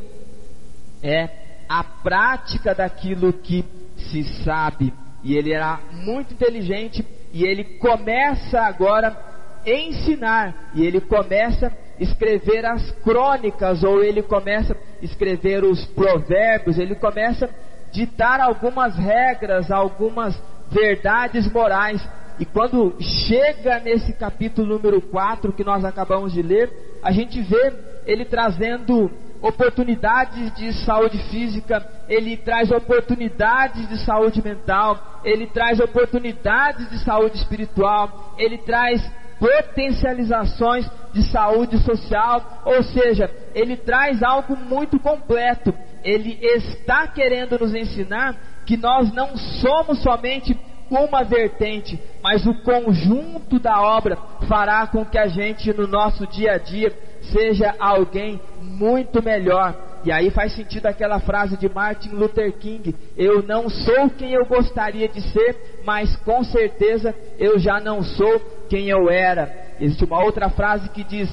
é 1.03 1.29
a 1.69 1.83
prática 1.83 2.75
daquilo 2.75 3.33
que 3.33 3.65
se 3.97 4.25
sabe. 4.45 4.93
E 5.25 5.37
ele 5.37 5.53
era 5.53 5.81
muito 5.93 6.35
inteligente 6.35 7.05
e 7.33 7.45
ele 7.45 7.65
começa 7.79 8.61
agora 8.61 9.17
a 9.65 9.71
ensinar, 9.71 10.73
e 10.75 10.85
ele 10.85 11.01
começa 11.01 11.69
a 11.69 12.03
escrever 12.03 12.67
as 12.67 12.91
crônicas, 13.03 13.85
ou 13.85 14.03
ele 14.03 14.23
começa 14.23 14.75
a 14.75 15.05
escrever 15.05 15.65
os 15.65 15.85
provérbios, 15.87 16.79
ele 16.79 16.97
começa 16.97 17.47
a 17.47 17.72
ditar 17.93 18.41
algumas 18.41 18.97
regras, 18.97 19.71
algumas 19.71 20.41
verdades 20.71 21.51
morais. 21.53 22.07
E 22.39 22.45
quando 22.45 22.97
chega 23.01 23.79
nesse 23.81 24.13
capítulo 24.15 24.77
número 24.77 25.01
4 25.01 25.53
que 25.53 25.63
nós 25.63 25.85
acabamos 25.85 26.33
de 26.33 26.43
ler, 26.43 26.99
a 27.03 27.13
gente 27.13 27.41
vê 27.43 27.73
ele 28.07 28.25
trazendo 28.25 29.11
oportunidades 29.41 30.55
de 30.55 30.73
saúde 30.85 31.19
física, 31.25 31.85
ele 32.09 32.37
traz 32.37 32.71
oportunidades 32.71 33.89
de 33.89 33.99
saúde 34.05 34.43
mental, 34.43 35.21
ele 35.25 35.47
traz 35.49 35.81
oportunidades 35.81 36.89
de 36.91 36.99
saúde 37.01 37.37
espiritual, 37.37 38.35
ele 38.39 38.59
traz 38.59 39.03
potencializações 39.39 40.89
de 41.13 41.25
saúde 41.25 41.79
social, 41.79 42.63
ou 42.65 42.83
seja, 42.85 43.29
ele 43.53 43.77
traz 43.77 44.23
algo 44.23 44.57
muito 44.57 45.01
completo. 45.01 45.75
Ele 46.05 46.39
está 46.41 47.07
querendo 47.07 47.59
nos 47.59 47.75
ensinar 47.75 48.37
que 48.67 48.77
nós 48.77 49.13
não 49.13 49.37
somos 49.37 50.03
somente 50.03 50.59
uma 50.91 51.25
vertente, 51.25 51.99
mas 52.23 52.47
o 52.47 52.55
conjunto 52.63 53.59
da 53.59 53.81
obra 53.81 54.17
fará 54.47 54.87
com 54.87 55.05
que 55.05 55.17
a 55.17 55.27
gente 55.27 55.73
no 55.73 55.87
nosso 55.87 56.27
dia 56.27 56.53
a 56.53 56.59
dia 56.59 56.93
seja 57.33 57.75
alguém 57.79 58.41
muito 58.61 59.23
melhor. 59.23 59.75
E 60.05 60.11
aí 60.11 60.31
faz 60.31 60.53
sentido 60.53 60.87
aquela 60.87 61.21
frase 61.21 61.57
de 61.57 61.69
Martin 61.69 62.11
Luther 62.11 62.53
King: 62.59 62.95
Eu 63.17 63.43
não 63.43 63.69
sou 63.71 64.11
quem 64.11 64.33
eu 64.33 64.45
gostaria 64.45 65.09
de 65.09 65.21
ser, 65.21 65.81
mas 65.85 66.15
com 66.17 66.43
certeza 66.45 67.15
eu 67.39 67.59
já 67.59 67.81
não 67.81 68.03
sou 68.03 68.41
quem 68.69 68.89
eu 68.89 69.09
era. 69.09 69.75
Existe 69.81 70.05
uma 70.05 70.23
outra 70.23 70.51
frase 70.51 70.89
que 70.91 71.05
diz: 71.05 71.31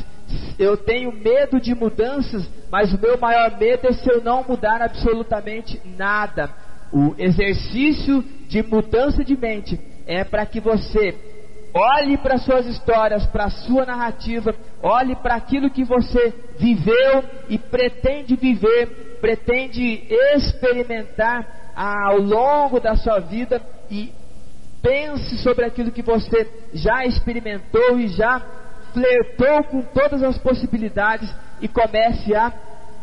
Eu 0.58 0.78
tenho 0.78 1.12
medo 1.12 1.60
de 1.60 1.74
mudanças, 1.74 2.50
mas 2.72 2.94
o 2.94 3.00
meu 3.00 3.18
maior 3.18 3.58
medo 3.58 3.88
é 3.88 3.94
se 3.94 4.10
eu 4.10 4.22
não 4.22 4.44
mudar 4.44 4.82
absolutamente 4.82 5.82
nada. 5.98 6.50
O 6.92 7.16
exercício 7.18 8.24
de 8.48 8.64
mudança 8.64 9.24
de 9.24 9.38
mente 9.38 9.80
é 10.06 10.24
para 10.24 10.46
que 10.46 10.60
você 10.60 11.16
olhe 11.74 12.18
para 12.18 12.38
suas 12.38 12.66
histórias, 12.66 13.26
para 13.28 13.50
sua 13.50 13.86
narrativa, 13.86 14.56
olhe 14.82 15.16
para 15.16 15.36
aquilo 15.36 15.70
que 15.70 15.84
você 15.84 16.34
viveu 16.58 17.24
e 17.48 17.58
pretende 17.58 18.36
viver, 18.36 19.18
pretende 19.22 20.04
experimentar 20.36 21.74
ao 21.76 22.18
longo 22.18 22.80
da 22.80 22.96
sua 22.96 23.20
vida 23.20 23.62
e 23.90 24.12
pense 24.82 25.38
sobre 25.38 25.66
aquilo 25.66 25.92
que 25.92 26.02
você 26.02 26.48
já 26.74 27.06
experimentou 27.06 28.00
e 28.00 28.08
já 28.08 28.42
flertou 28.94 29.64
com 29.66 29.82
todas 29.82 30.24
as 30.24 30.38
possibilidades 30.38 31.34
e 31.62 31.68
comece 31.68 32.36
a 32.36 32.52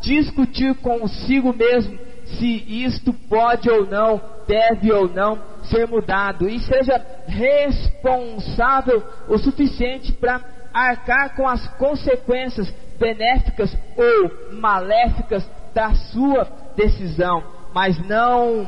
discutir 0.01 0.75
consigo 0.77 1.53
mesmo 1.53 1.99
se 2.27 2.85
isto 2.85 3.13
pode 3.13 3.71
ou 3.71 3.87
não, 3.87 4.21
deve 4.47 4.93
ou 4.93 5.09
não 5.09 5.39
ser 5.65 5.87
mudado 5.87 6.49
e 6.49 6.59
seja 6.61 7.05
responsável 7.27 9.03
o 9.29 9.39
suficiente 9.39 10.13
para 10.13 10.41
arcar 10.73 11.35
com 11.35 11.49
as 11.49 11.67
consequências 11.77 12.73
benéficas 12.99 13.77
ou 13.97 14.55
maléficas 14.59 15.49
da 15.75 15.95
sua 15.95 16.49
decisão, 16.77 17.43
mas 17.75 17.99
não 18.07 18.67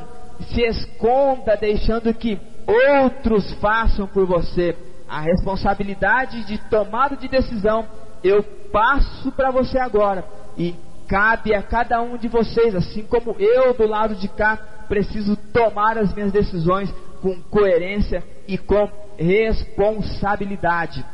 se 0.53 0.63
esconda 0.63 1.57
deixando 1.57 2.13
que 2.15 2.39
outros 2.67 3.53
façam 3.55 4.07
por 4.07 4.27
você. 4.27 4.77
A 5.09 5.21
responsabilidade 5.21 6.45
de 6.45 6.59
tomada 6.69 7.17
de 7.17 7.29
decisão 7.29 7.87
eu 8.23 8.43
passo 8.71 9.33
para 9.33 9.51
você 9.51 9.79
agora 9.79 10.25
e 10.57 10.75
cabe 11.09 11.55
a 11.55 11.63
cada 11.63 12.03
um 12.03 12.19
de 12.19 12.29
vocês, 12.29 12.75
assim 12.75 13.05
como 13.05 13.35
eu 13.39 13.73
do 13.73 13.87
lado 13.87 14.15
de 14.17 14.29
cá 14.29 14.59
preciso 14.89 15.37
tomar 15.53 15.97
as 15.97 16.13
minhas 16.15 16.33
decisões 16.33 16.93
com 17.23 17.41
coerência 17.43 18.23
e 18.47 18.59
com 18.59 18.91
responsabilidade. 19.19 21.05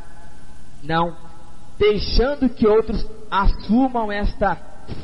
Não 0.83 1.25
deixando 1.77 2.49
que 2.49 2.67
outros 2.67 3.05
assumam 3.29 4.11
esta 4.11 4.55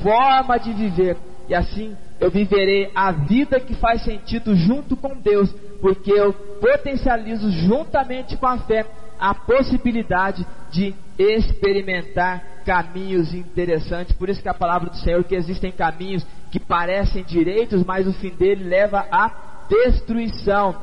forma 0.02 0.58
de 0.58 0.74
viver 0.74 1.18
e 1.48 1.56
assim 1.56 1.96
eu 2.20 2.30
viverei 2.30 2.92
a 2.96 3.12
vida 3.12 3.60
que 3.60 3.74
faz 3.76 4.04
sentido 4.04 4.56
junto 4.56 4.96
com 4.96 5.18
Deus, 5.18 5.54
porque 5.82 6.12
eu 6.12 6.32
potencializo 6.34 7.50
juntamente 7.52 8.38
com 8.38 8.48
a 8.48 8.60
fé 8.60 8.86
a 9.20 9.34
possibilidade 9.36 10.46
de 10.72 10.96
experimentar 11.18 12.44
caminhos 12.66 13.34
interessantes. 13.34 14.16
Por 14.16 14.30
isso 14.30 14.42
que 14.42 14.50
a 14.50 14.54
palavra 14.54 14.90
do 14.90 14.98
Senhor 14.98 15.24
que 15.24 15.36
existem 15.36 15.72
caminhos 15.72 16.26
que 16.52 16.60
parecem 16.60 17.24
direitos, 17.24 17.84
mas 17.84 18.08
o 18.08 18.14
fim 18.14 18.30
dele 18.30 18.64
leva 18.64 19.06
à 19.12 19.66
destruição. 19.70 20.76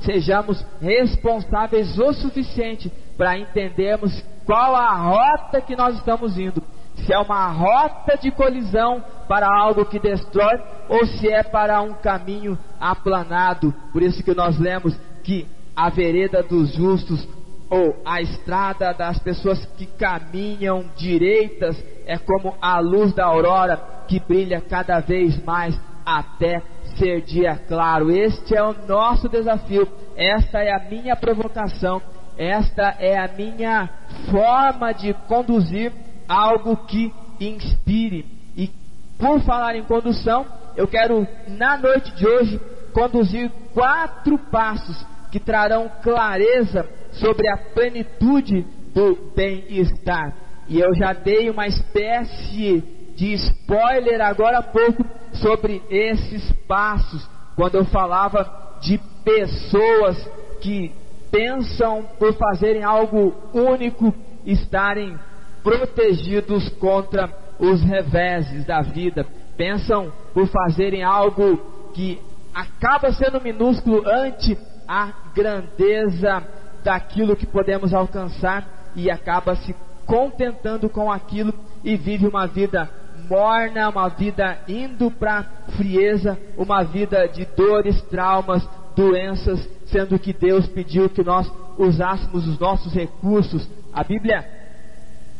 Sejamos 0.00 0.64
responsáveis 0.80 1.98
o 1.98 2.12
suficiente 2.12 2.90
para 3.16 3.38
entendermos 3.38 4.24
qual 4.44 4.74
a 4.74 4.94
rota 4.94 5.60
que 5.60 5.76
nós 5.76 5.96
estamos 5.96 6.36
indo. 6.38 6.62
Se 6.96 7.12
é 7.12 7.18
uma 7.18 7.48
rota 7.48 8.16
de 8.16 8.30
colisão 8.30 9.02
para 9.28 9.48
algo 9.48 9.84
que 9.84 9.98
destrói 9.98 10.60
ou 10.88 11.06
se 11.06 11.28
é 11.28 11.42
para 11.42 11.80
um 11.80 11.94
caminho 11.94 12.58
aplanado. 12.78 13.74
Por 13.92 14.02
isso 14.02 14.22
que 14.22 14.34
nós 14.34 14.58
lemos 14.58 14.94
que 15.24 15.46
a 15.74 15.88
vereda 15.88 16.42
dos 16.42 16.74
justos 16.74 17.26
ou 17.70 17.96
a 18.04 18.20
estrada 18.20 18.92
das 18.92 19.18
pessoas 19.18 19.64
que 19.78 19.86
caminham 19.86 20.84
direitas 20.94 21.82
é 22.04 22.18
como 22.18 22.54
a 22.60 22.78
luz 22.78 23.14
da 23.14 23.24
aurora 23.24 23.80
que 24.06 24.20
brilha 24.20 24.60
cada 24.60 25.00
vez 25.00 25.42
mais 25.42 25.78
até 26.04 26.60
ser 26.98 27.22
dia 27.22 27.58
claro. 27.66 28.10
Este 28.10 28.54
é 28.54 28.62
o 28.62 28.74
nosso 28.86 29.28
desafio, 29.28 29.88
esta 30.14 30.58
é 30.58 30.70
a 30.70 30.80
minha 30.90 31.16
provocação, 31.16 32.02
esta 32.36 32.94
é 32.98 33.18
a 33.18 33.28
minha 33.28 33.88
forma 34.30 34.92
de 34.92 35.14
conduzir 35.26 35.92
algo 36.28 36.76
que 36.86 37.12
inspire. 37.40 38.24
E 38.56 38.70
por 39.18 39.40
falar 39.40 39.76
em 39.76 39.84
condução, 39.84 40.46
eu 40.76 40.86
quero 40.86 41.26
na 41.48 41.76
noite 41.76 42.14
de 42.14 42.26
hoje 42.26 42.60
conduzir 42.92 43.50
quatro 43.72 44.38
passos 44.50 45.06
que 45.30 45.40
trarão 45.40 45.90
clareza 46.02 46.88
sobre 47.12 47.48
a 47.48 47.56
plenitude 47.56 48.66
do 48.94 49.32
bem-estar. 49.34 50.34
E 50.68 50.78
eu 50.78 50.94
já 50.94 51.12
dei 51.12 51.50
uma 51.50 51.66
espécie 51.66 52.82
de 53.16 53.32
spoiler 53.34 54.20
agora 54.20 54.58
há 54.58 54.62
pouco 54.62 55.04
sobre 55.34 55.82
esses 55.90 56.52
passos, 56.66 57.28
quando 57.56 57.76
eu 57.76 57.84
falava 57.86 58.78
de 58.80 58.98
pessoas 59.24 60.16
que 60.60 60.92
pensam 61.30 62.04
por 62.18 62.34
fazerem 62.34 62.82
algo 62.82 63.34
único 63.54 64.14
estarem 64.44 65.18
protegidos 65.62 66.68
contra 66.70 67.30
os 67.58 67.82
reveses 67.82 68.64
da 68.64 68.82
vida, 68.82 69.26
pensam 69.56 70.12
por 70.34 70.46
fazerem 70.48 71.02
algo 71.02 71.56
que 71.94 72.20
acaba 72.54 73.12
sendo 73.12 73.40
minúsculo 73.40 74.02
ante 74.06 74.58
a 74.86 75.12
grandeza 75.34 76.42
daquilo 76.82 77.36
que 77.36 77.46
podemos 77.46 77.94
alcançar 77.94 78.66
e 78.96 79.10
acaba 79.10 79.54
se 79.56 79.74
contentando 80.04 80.88
com 80.88 81.10
aquilo 81.10 81.54
e 81.84 81.96
vive 81.96 82.26
uma 82.26 82.46
vida 82.46 82.90
morna, 83.28 83.88
uma 83.88 84.08
vida 84.08 84.58
indo 84.68 85.10
para 85.10 85.44
frieza, 85.76 86.38
uma 86.56 86.82
vida 86.82 87.26
de 87.28 87.44
dores, 87.56 88.00
traumas, 88.02 88.68
doenças, 88.96 89.66
sendo 89.86 90.18
que 90.18 90.32
Deus 90.32 90.66
pediu 90.66 91.08
que 91.08 91.22
nós 91.22 91.50
usássemos 91.78 92.46
os 92.46 92.58
nossos 92.58 92.92
recursos. 92.92 93.68
A 93.92 94.02
Bíblia 94.02 94.61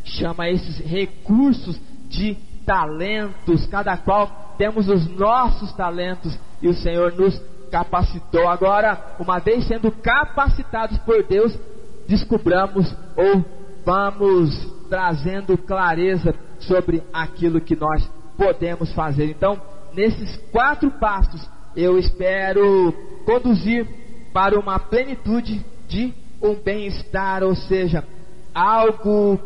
chama 0.05 0.49
esses 0.49 0.79
recursos 0.79 1.81
de 2.09 2.37
talentos, 2.65 3.67
cada 3.67 3.97
qual 3.97 4.55
temos 4.59 4.89
os 4.89 5.07
nossos 5.09 5.73
talentos 5.73 6.39
e 6.61 6.69
o 6.69 6.75
Senhor 6.75 7.13
nos 7.13 7.41
capacitou. 7.71 8.49
Agora, 8.49 9.17
uma 9.19 9.39
vez 9.39 9.67
sendo 9.67 9.91
capacitados 9.91 10.99
por 10.99 11.23
Deus, 11.25 11.59
descobramos 12.07 12.95
ou 13.17 13.45
vamos 13.85 14.71
trazendo 14.89 15.57
clareza 15.57 16.35
sobre 16.61 17.03
aquilo 17.13 17.61
que 17.61 17.75
nós 17.75 18.09
podemos 18.37 18.93
fazer. 18.93 19.31
Então, 19.31 19.61
nesses 19.95 20.37
quatro 20.53 20.91
passos, 20.93 21.49
eu 21.75 21.99
espero 21.99 22.93
conduzir 23.25 23.87
para 24.33 24.59
uma 24.59 24.79
plenitude 24.79 25.65
de 25.89 26.13
um 26.41 26.55
bem-estar, 26.55 27.43
ou 27.43 27.55
seja, 27.55 28.05
algo 28.55 29.41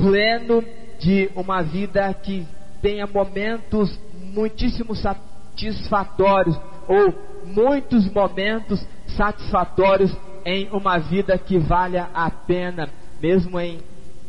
pleno 0.00 0.64
de 0.98 1.30
uma 1.34 1.62
vida 1.62 2.12
que 2.14 2.46
tenha 2.80 3.06
momentos 3.06 3.98
muitíssimo 4.32 4.94
satisfatórios 4.94 6.58
ou 6.88 7.14
muitos 7.44 8.10
momentos 8.12 8.84
satisfatórios 9.16 10.14
em 10.44 10.68
uma 10.70 10.98
vida 10.98 11.36
que 11.36 11.58
valha 11.58 12.08
a 12.14 12.30
pena, 12.30 12.88
mesmo 13.20 13.60
em 13.60 13.80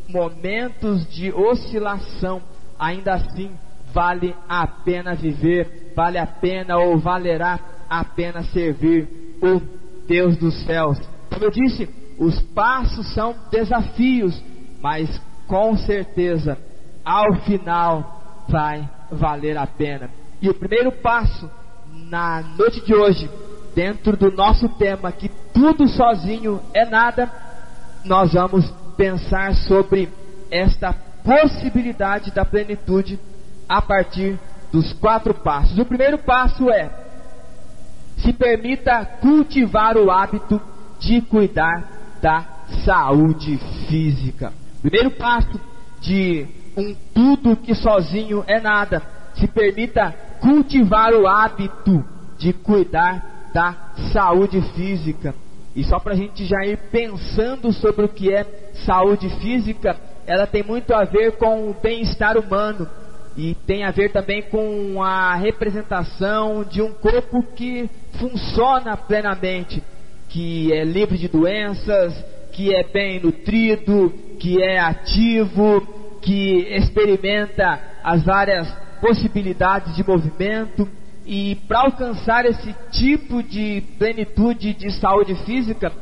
momentos 0.08 1.08
de 1.08 1.32
oscilação, 1.32 2.42
ainda 2.78 3.14
assim 3.14 3.50
vale 3.92 4.34
a 4.48 4.66
pena 4.66 5.14
viver, 5.14 5.92
vale 5.94 6.18
a 6.18 6.26
pena 6.26 6.78
ou 6.78 6.98
valerá 6.98 7.58
a 7.88 8.04
pena 8.04 8.42
servir 8.44 9.08
o 9.42 9.60
Deus 10.06 10.36
dos 10.36 10.54
céus. 10.64 10.98
Como 11.30 11.44
eu 11.44 11.50
disse, 11.50 11.88
os 12.18 12.40
passos 12.40 13.12
são 13.14 13.34
desafios, 13.50 14.42
mas 14.80 15.20
com 15.52 15.76
certeza 15.76 16.56
ao 17.04 17.34
final 17.42 18.22
vai 18.48 18.88
valer 19.10 19.58
a 19.58 19.66
pena. 19.66 20.08
E 20.40 20.48
o 20.48 20.54
primeiro 20.54 20.90
passo 20.90 21.50
na 22.08 22.40
noite 22.56 22.80
de 22.80 22.94
hoje, 22.94 23.28
dentro 23.74 24.16
do 24.16 24.32
nosso 24.32 24.66
tema 24.78 25.12
que 25.12 25.28
tudo 25.52 25.86
sozinho 25.86 26.58
é 26.72 26.86
nada, 26.86 27.30
nós 28.02 28.32
vamos 28.32 28.64
pensar 28.96 29.54
sobre 29.54 30.08
esta 30.50 30.94
possibilidade 31.22 32.30
da 32.30 32.46
plenitude 32.46 33.20
a 33.68 33.82
partir 33.82 34.38
dos 34.72 34.94
quatro 34.94 35.34
passos. 35.34 35.78
O 35.78 35.84
primeiro 35.84 36.16
passo 36.16 36.70
é: 36.70 36.90
se 38.16 38.32
permita 38.32 39.04
cultivar 39.04 39.98
o 39.98 40.10
hábito 40.10 40.58
de 40.98 41.20
cuidar 41.20 41.84
da 42.22 42.42
saúde 42.86 43.58
física. 43.86 44.61
Primeiro 44.82 45.12
passo 45.12 45.60
de 46.00 46.46
um 46.76 46.94
tudo 47.14 47.56
que 47.56 47.74
sozinho 47.74 48.44
é 48.46 48.60
nada. 48.60 49.00
Se 49.34 49.46
permita 49.46 50.12
cultivar 50.40 51.14
o 51.14 51.26
hábito 51.26 52.04
de 52.36 52.52
cuidar 52.52 53.50
da 53.54 53.74
saúde 54.12 54.60
física. 54.74 55.34
E 55.74 55.84
só 55.84 55.98
para 55.98 56.12
a 56.12 56.16
gente 56.16 56.44
já 56.44 56.66
ir 56.66 56.76
pensando 56.90 57.72
sobre 57.72 58.04
o 58.04 58.08
que 58.08 58.34
é 58.34 58.44
saúde 58.84 59.30
física, 59.40 59.96
ela 60.26 60.46
tem 60.46 60.62
muito 60.62 60.92
a 60.92 61.04
ver 61.04 61.32
com 61.36 61.70
o 61.70 61.76
bem-estar 61.80 62.36
humano 62.36 62.86
e 63.36 63.54
tem 63.66 63.84
a 63.84 63.90
ver 63.90 64.10
também 64.10 64.42
com 64.42 65.02
a 65.02 65.34
representação 65.36 66.64
de 66.64 66.82
um 66.82 66.92
corpo 66.92 67.42
que 67.54 67.88
funciona 68.18 68.96
plenamente, 68.96 69.82
que 70.28 70.72
é 70.72 70.84
livre 70.84 71.16
de 71.16 71.28
doenças, 71.28 72.12
que 72.52 72.74
é 72.74 72.84
bem 72.84 73.20
nutrido, 73.20 74.12
que 74.38 74.62
é 74.62 74.78
ativo, 74.78 75.80
que 76.20 76.66
experimenta 76.76 77.80
as 78.04 78.22
várias 78.24 78.68
possibilidades 79.00 79.96
de 79.96 80.06
movimento. 80.06 80.88
E 81.24 81.56
para 81.66 81.80
alcançar 81.80 82.44
esse 82.44 82.74
tipo 82.90 83.42
de 83.42 83.82
plenitude 83.98 84.74
de 84.74 84.90
saúde 84.92 85.34
física, 85.44 85.92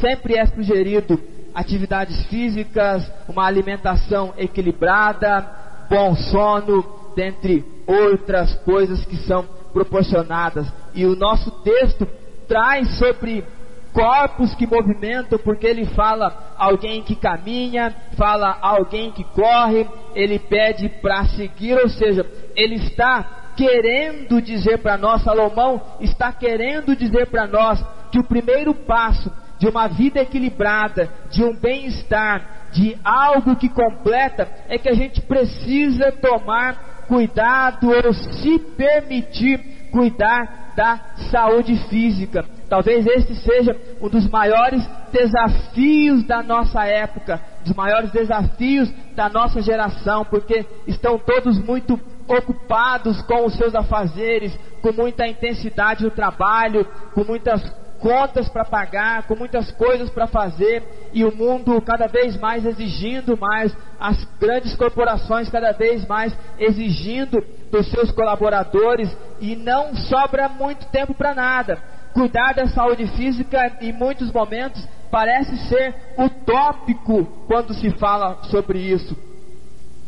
sempre 0.00 0.36
é 0.36 0.46
sugerido 0.46 1.20
atividades 1.54 2.24
físicas, 2.26 3.10
uma 3.28 3.44
alimentação 3.44 4.32
equilibrada, 4.38 5.44
bom 5.90 6.14
sono, 6.14 6.84
dentre 7.16 7.64
outras 7.86 8.54
coisas 8.60 9.04
que 9.04 9.16
são 9.16 9.44
proporcionadas. 9.72 10.70
E 10.94 11.04
o 11.04 11.16
nosso 11.16 11.50
texto 11.62 12.06
traz 12.46 12.98
sobre 12.98 13.44
corpos 13.92 14.54
que 14.54 14.66
movimentam, 14.66 15.38
porque 15.38 15.66
ele 15.66 15.86
fala 15.86 16.54
alguém 16.56 17.02
que 17.02 17.16
caminha, 17.16 17.94
fala 18.16 18.58
alguém 18.60 19.10
que 19.10 19.24
corre, 19.24 19.86
ele 20.14 20.38
pede 20.38 20.88
para 20.88 21.24
seguir, 21.26 21.78
ou 21.78 21.88
seja, 21.88 22.24
ele 22.54 22.76
está 22.76 23.52
querendo 23.56 24.40
dizer 24.40 24.78
para 24.78 24.96
nós, 24.96 25.22
Salomão 25.22 25.82
está 26.00 26.32
querendo 26.32 26.94
dizer 26.94 27.26
para 27.26 27.46
nós 27.46 27.84
que 28.12 28.18
o 28.18 28.24
primeiro 28.24 28.72
passo 28.72 29.32
de 29.58 29.66
uma 29.66 29.88
vida 29.88 30.20
equilibrada, 30.20 31.10
de 31.30 31.42
um 31.42 31.54
bem-estar, 31.54 32.68
de 32.72 32.96
algo 33.02 33.56
que 33.56 33.68
completa, 33.68 34.48
é 34.68 34.78
que 34.78 34.88
a 34.88 34.94
gente 34.94 35.20
precisa 35.22 36.12
tomar 36.12 37.04
cuidado 37.08 37.88
ou 37.90 38.12
se 38.12 38.58
permitir 38.76 39.90
cuidar 39.90 40.72
da 40.76 41.00
saúde 41.30 41.76
física. 41.88 42.44
Talvez 42.68 43.06
este 43.06 43.34
seja 43.36 43.74
um 44.00 44.08
dos 44.08 44.28
maiores 44.28 44.86
desafios 45.10 46.22
da 46.24 46.42
nossa 46.42 46.84
época, 46.84 47.40
dos 47.64 47.74
maiores 47.74 48.10
desafios 48.10 48.92
da 49.16 49.28
nossa 49.28 49.62
geração, 49.62 50.24
porque 50.24 50.66
estão 50.86 51.18
todos 51.18 51.58
muito 51.58 51.98
ocupados 52.28 53.22
com 53.22 53.46
os 53.46 53.54
seus 53.54 53.74
afazeres, 53.74 54.54
com 54.82 54.92
muita 54.92 55.26
intensidade 55.26 56.04
no 56.04 56.10
trabalho, 56.10 56.86
com 57.14 57.24
muitas 57.24 57.62
contas 57.98 58.48
para 58.48 58.64
pagar, 58.64 59.26
com 59.26 59.34
muitas 59.34 59.70
coisas 59.72 60.10
para 60.10 60.26
fazer, 60.26 61.10
e 61.12 61.24
o 61.24 61.34
mundo 61.34 61.80
cada 61.80 62.06
vez 62.06 62.38
mais 62.38 62.64
exigindo 62.64 63.36
mais, 63.36 63.74
as 63.98 64.24
grandes 64.38 64.76
corporações 64.76 65.48
cada 65.48 65.72
vez 65.72 66.06
mais 66.06 66.36
exigindo 66.58 67.42
dos 67.72 67.90
seus 67.90 68.10
colaboradores, 68.12 69.14
e 69.40 69.56
não 69.56 69.96
sobra 69.96 70.48
muito 70.48 70.86
tempo 70.86 71.14
para 71.14 71.34
nada. 71.34 71.97
Cuidar 72.18 72.52
da 72.52 72.66
saúde 72.66 73.06
física 73.16 73.76
em 73.80 73.92
muitos 73.92 74.32
momentos 74.32 74.84
parece 75.08 75.56
ser 75.68 75.94
utópico 76.18 77.24
quando 77.46 77.72
se 77.72 77.90
fala 77.92 78.42
sobre 78.50 78.80
isso, 78.80 79.16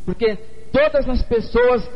porque 0.04 0.36
todas 0.72 1.08
as 1.08 1.22
pessoas, 1.22 1.88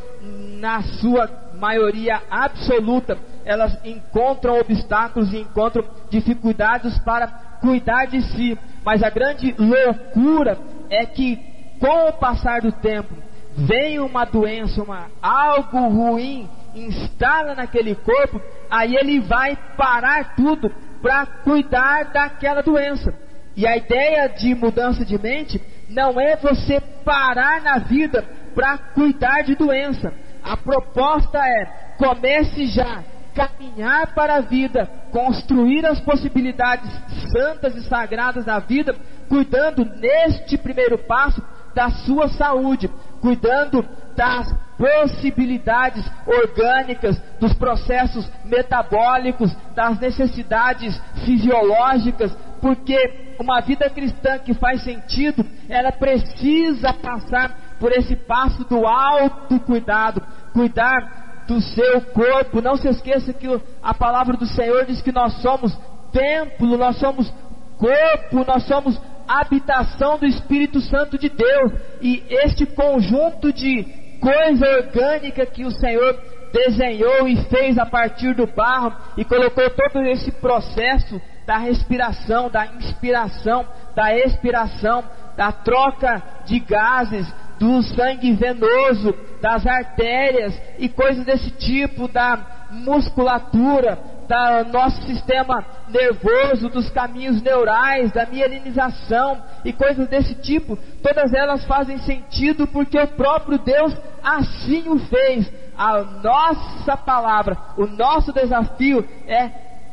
na 0.61 0.83
sua 0.83 1.29
maioria 1.59 2.23
absoluta, 2.31 3.19
elas 3.45 3.77
encontram 3.85 4.61
obstáculos 4.61 5.33
e 5.33 5.39
encontram 5.39 5.85
dificuldades 6.11 6.97
para 7.01 7.27
cuidar 7.61 8.07
de 8.07 8.23
si. 8.23 8.57
Mas 8.85 9.03
a 9.03 9.11
grande 9.11 9.53
loucura 9.59 10.57
é 10.91 11.05
que, 11.07 11.37
com 11.81 12.09
o 12.09 12.13
passar 12.13 12.61
do 12.61 12.71
tempo, 12.71 13.13
vem 13.57 13.99
uma 13.99 14.25
doença, 14.25 14.81
uma, 14.81 15.07
algo 15.21 15.89
ruim, 15.89 16.49
instala 16.75 17.55
naquele 17.55 17.95
corpo, 17.95 18.41
aí 18.71 18.97
ele 18.97 19.21
vai 19.21 19.57
parar 19.77 20.35
tudo 20.35 20.71
para 21.01 21.27
cuidar 21.27 22.13
daquela 22.13 22.63
doença. 22.63 23.15
E 23.57 23.67
a 23.67 23.77
ideia 23.77 24.29
de 24.29 24.55
mudança 24.55 25.05
de 25.05 25.21
mente 25.21 25.63
não 25.89 26.19
é 26.21 26.37
você 26.37 26.81
parar 27.05 27.61
na 27.63 27.79
vida 27.79 28.25
para 28.55 28.79
cuidar 28.79 29.43
de 29.43 29.55
doença. 29.55 30.13
A 30.43 30.57
proposta 30.57 31.39
é 31.39 31.67
comece 31.97 32.67
já 32.67 33.05
caminhar 33.35 34.15
para 34.15 34.37
a 34.37 34.41
vida, 34.41 34.89
construir 35.11 35.85
as 35.85 36.01
possibilidades 36.01 36.91
santas 37.33 37.75
e 37.77 37.83
sagradas 37.89 38.45
da 38.45 38.59
vida, 38.61 38.95
cuidando 39.29 39.85
neste 39.85 40.57
primeiro 40.57 40.99
passo 40.99 41.43
da 41.75 41.91
sua 41.91 42.29
saúde, 42.29 42.89
cuidando 43.21 43.85
das 44.17 44.55
possibilidades 44.77 46.05
orgânicas, 46.27 47.21
dos 47.41 47.53
processos 47.55 48.29
metabólicos, 48.45 49.55
das 49.75 49.99
necessidades 49.99 51.01
fisiológicas, 51.25 52.37
porque 52.61 53.35
uma 53.39 53.61
vida 53.61 53.89
cristã 53.91 54.39
que 54.39 54.55
faz 54.55 54.83
sentido, 54.83 55.45
ela 55.69 55.93
precisa 55.93 56.93
passar 56.93 57.77
por 57.79 57.93
esse 57.93 58.17
passo 58.17 58.65
do 58.65 58.87
autocuidado, 58.87 60.23
cuidar 60.53 61.45
do 61.47 61.61
seu 61.61 62.01
corpo. 62.01 62.61
Não 62.61 62.77
se 62.77 62.89
esqueça 62.89 63.33
que 63.33 63.47
a 63.83 63.95
palavra 63.95 64.37
do 64.37 64.47
Senhor 64.47 64.87
diz 64.87 65.03
que 65.03 65.13
nós 65.13 65.35
somos 65.43 65.77
templo, 66.13 66.77
nós 66.77 66.97
somos 66.97 67.33
corpo, 67.77 68.45
nós 68.47 68.63
somos 68.65 69.01
habitação 69.27 70.19
do 70.19 70.27
Espírito 70.27 70.81
Santo 70.81 71.19
de 71.19 71.29
Deus. 71.29 71.73
E 72.01 72.25
este 72.29 72.67
conjunto 72.67 73.53
de 73.53 74.04
coisa 74.25 74.67
orgânica 74.79 75.45
que 75.45 75.65
o 75.65 75.71
Senhor 75.71 76.19
desenhou 76.51 77.29
e 77.29 77.37
fez 77.45 77.77
a 77.77 77.85
partir 77.85 78.35
do 78.35 78.47
barro 78.47 78.95
e 79.17 79.25
colocou 79.25 79.69
todo 79.71 80.03
esse 80.07 80.31
processo 80.33 81.21
da 81.47 81.59
respiração, 81.59 82.49
da 82.49 82.67
inspiração, 82.67 83.67
da 83.95 84.17
expiração, 84.17 85.05
da 85.37 85.53
troca 85.53 86.23
de 86.47 86.59
gases, 86.61 87.31
do 87.59 87.83
sangue 87.83 88.33
venoso, 88.33 89.15
das 89.43 89.67
artérias 89.67 90.59
e 90.79 90.89
coisas 90.89 91.25
desse 91.27 91.51
tipo, 91.51 92.09
da 92.09 92.39
musculatura, 92.71 93.99
do 94.27 94.73
nosso 94.73 95.03
sistema 95.03 95.65
nervoso, 95.89 96.69
dos 96.69 96.91
caminhos 96.91 97.43
neurais, 97.43 98.13
da 98.13 98.27
mielinização 98.27 99.43
e 99.65 99.73
coisas 99.73 100.09
desse 100.09 100.35
tipo, 100.37 100.77
todas 101.03 101.33
elas 101.33 101.65
fazem 101.67 101.99
sentido 101.99 102.67
porque 102.67 102.99
o 102.99 103.09
próprio 103.09 103.59
Deus 103.59 103.95
assim 104.23 104.89
o 104.89 104.99
fez. 104.99 105.51
A 105.77 106.03
nossa 106.23 106.97
palavra, 106.97 107.59
o 107.77 107.87
nosso 107.87 108.33
desafio 108.33 109.05
é 109.27 109.51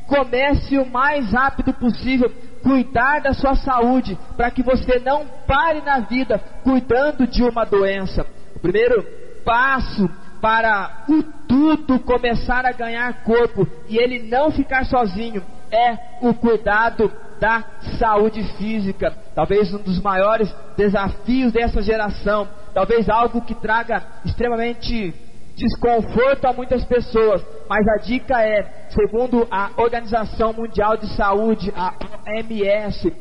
comece 0.07 0.77
o 0.77 0.85
mais 0.85 1.31
rápido 1.31 1.73
possível 1.73 2.29
cuidar 2.61 3.21
da 3.21 3.33
sua 3.33 3.55
saúde, 3.55 4.17
para 4.35 4.51
que 4.51 4.61
você 4.61 4.99
não 4.99 5.25
pare 5.47 5.81
na 5.81 6.01
vida 6.01 6.37
cuidando 6.63 7.25
de 7.25 7.43
uma 7.43 7.63
doença. 7.63 8.25
O 8.55 8.59
primeiro 8.59 9.03
passo 9.45 10.09
para 10.41 11.03
o 11.07 11.23
tudo 11.47 11.99
começar 11.99 12.65
a 12.65 12.71
ganhar 12.71 13.23
corpo 13.23 13.67
e 13.87 13.97
ele 13.97 14.23
não 14.27 14.51
ficar 14.51 14.85
sozinho 14.85 15.43
é 15.71 15.97
o 16.21 16.33
cuidado 16.33 17.11
da 17.39 17.63
saúde 17.97 18.43
física. 18.57 19.15
Talvez 19.33 19.73
um 19.73 19.77
dos 19.77 20.01
maiores 20.01 20.53
desafios 20.75 21.53
dessa 21.53 21.81
geração, 21.81 22.47
talvez 22.73 23.07
algo 23.07 23.41
que 23.41 23.55
traga 23.55 24.03
extremamente 24.25 25.13
desconforto 25.55 26.45
a 26.45 26.53
muitas 26.53 26.83
pessoas, 26.85 27.43
mas 27.69 27.87
a 27.87 27.97
dica 27.97 28.41
é, 28.41 28.87
segundo 28.89 29.47
a 29.51 29.69
Organização 29.77 30.53
Mundial 30.53 30.97
de 30.97 31.07
Saúde, 31.15 31.71
a 31.75 31.93
OMS, 32.27 33.13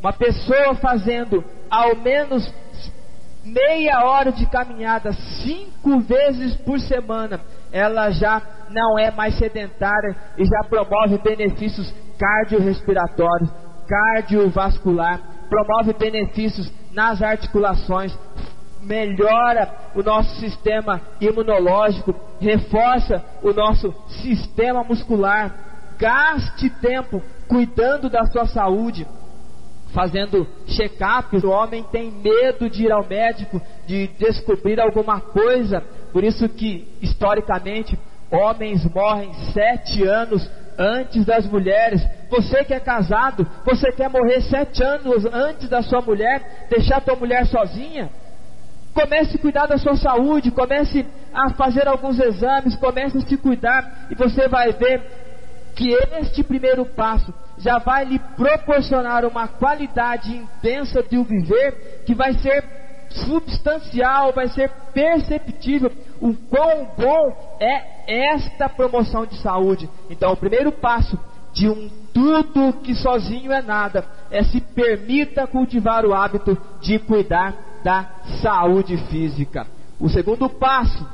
uma 0.00 0.12
pessoa 0.12 0.74
fazendo 0.76 1.44
ao 1.70 1.96
menos 1.96 2.52
meia 3.48 4.04
hora 4.04 4.30
de 4.30 4.46
caminhada 4.46 5.12
cinco 5.12 6.00
vezes 6.00 6.54
por 6.56 6.78
semana, 6.80 7.40
ela 7.72 8.10
já 8.10 8.40
não 8.70 8.98
é 8.98 9.10
mais 9.10 9.36
sedentária 9.38 10.16
e 10.36 10.44
já 10.44 10.68
promove 10.68 11.18
benefícios 11.18 11.92
cardiorrespiratórios, 12.18 13.50
cardiovascular, 13.88 15.20
promove 15.48 15.92
benefícios 15.94 16.70
nas 16.92 17.22
articulações, 17.22 18.16
melhora 18.82 19.70
o 19.94 20.02
nosso 20.02 20.36
sistema 20.40 21.00
imunológico, 21.20 22.14
reforça 22.40 23.24
o 23.42 23.52
nosso 23.52 23.94
sistema 24.08 24.84
muscular. 24.84 25.54
Gaste 25.98 26.70
tempo 26.70 27.22
cuidando 27.48 28.08
da 28.08 28.24
sua 28.26 28.46
saúde, 28.46 29.06
fazendo 29.92 30.46
check-ups. 30.66 31.44
O 31.44 31.50
homem 31.50 31.84
tem 31.90 32.10
medo 32.10 32.68
de 32.68 32.84
ir 32.84 32.92
ao 32.92 33.06
médico, 33.06 33.60
de 33.86 34.08
descobrir 34.18 34.80
alguma 34.80 35.20
coisa. 35.20 35.82
Por 36.12 36.24
isso 36.24 36.48
que, 36.48 36.88
historicamente, 37.00 37.98
homens 38.30 38.84
morrem 38.92 39.32
sete 39.52 40.04
anos 40.04 40.48
antes 40.78 41.24
das 41.24 41.46
mulheres. 41.46 42.00
Você 42.30 42.64
que 42.64 42.74
é 42.74 42.80
casado, 42.80 43.46
você 43.64 43.90
quer 43.92 44.08
morrer 44.08 44.40
sete 44.42 44.82
anos 44.82 45.24
antes 45.26 45.68
da 45.68 45.82
sua 45.82 46.00
mulher, 46.00 46.68
deixar 46.70 46.98
a 46.98 47.00
tua 47.00 47.16
mulher 47.16 47.46
sozinha? 47.46 48.08
Comece 48.94 49.36
a 49.36 49.40
cuidar 49.40 49.66
da 49.66 49.78
sua 49.78 49.96
saúde, 49.96 50.50
comece 50.50 51.06
a 51.32 51.50
fazer 51.50 51.86
alguns 51.86 52.18
exames, 52.18 52.74
comece 52.76 53.18
a 53.18 53.20
se 53.20 53.36
cuidar 53.36 54.08
e 54.10 54.14
você 54.14 54.48
vai 54.48 54.72
ver 54.72 55.02
que 55.74 55.92
este 56.20 56.42
primeiro 56.42 56.84
passo 56.84 57.32
já 57.58 57.78
vai 57.78 58.04
lhe 58.04 58.18
proporcionar 58.18 59.24
uma 59.24 59.48
qualidade 59.48 60.34
intensa 60.34 61.02
de 61.02 61.18
o 61.18 61.24
viver 61.24 62.02
que 62.06 62.14
vai 62.14 62.34
ser 62.34 62.64
substancial, 63.10 64.32
vai 64.32 64.48
ser 64.48 64.70
perceptível 64.92 65.90
o 66.20 66.34
quão 66.34 66.88
bom 66.96 67.56
é 67.60 68.32
esta 68.32 68.68
promoção 68.68 69.26
de 69.26 69.36
saúde. 69.38 69.88
Então, 70.10 70.32
o 70.32 70.36
primeiro 70.36 70.72
passo 70.72 71.18
de 71.52 71.68
um 71.68 71.90
tudo 72.12 72.72
que 72.82 72.94
sozinho 72.94 73.52
é 73.52 73.62
nada 73.62 74.04
é 74.30 74.42
se 74.42 74.60
permita 74.60 75.46
cultivar 75.46 76.04
o 76.04 76.14
hábito 76.14 76.56
de 76.80 76.98
cuidar 76.98 77.54
da 77.82 78.06
saúde 78.42 78.96
física. 79.08 79.66
O 80.00 80.08
segundo 80.08 80.48
passo 80.48 81.06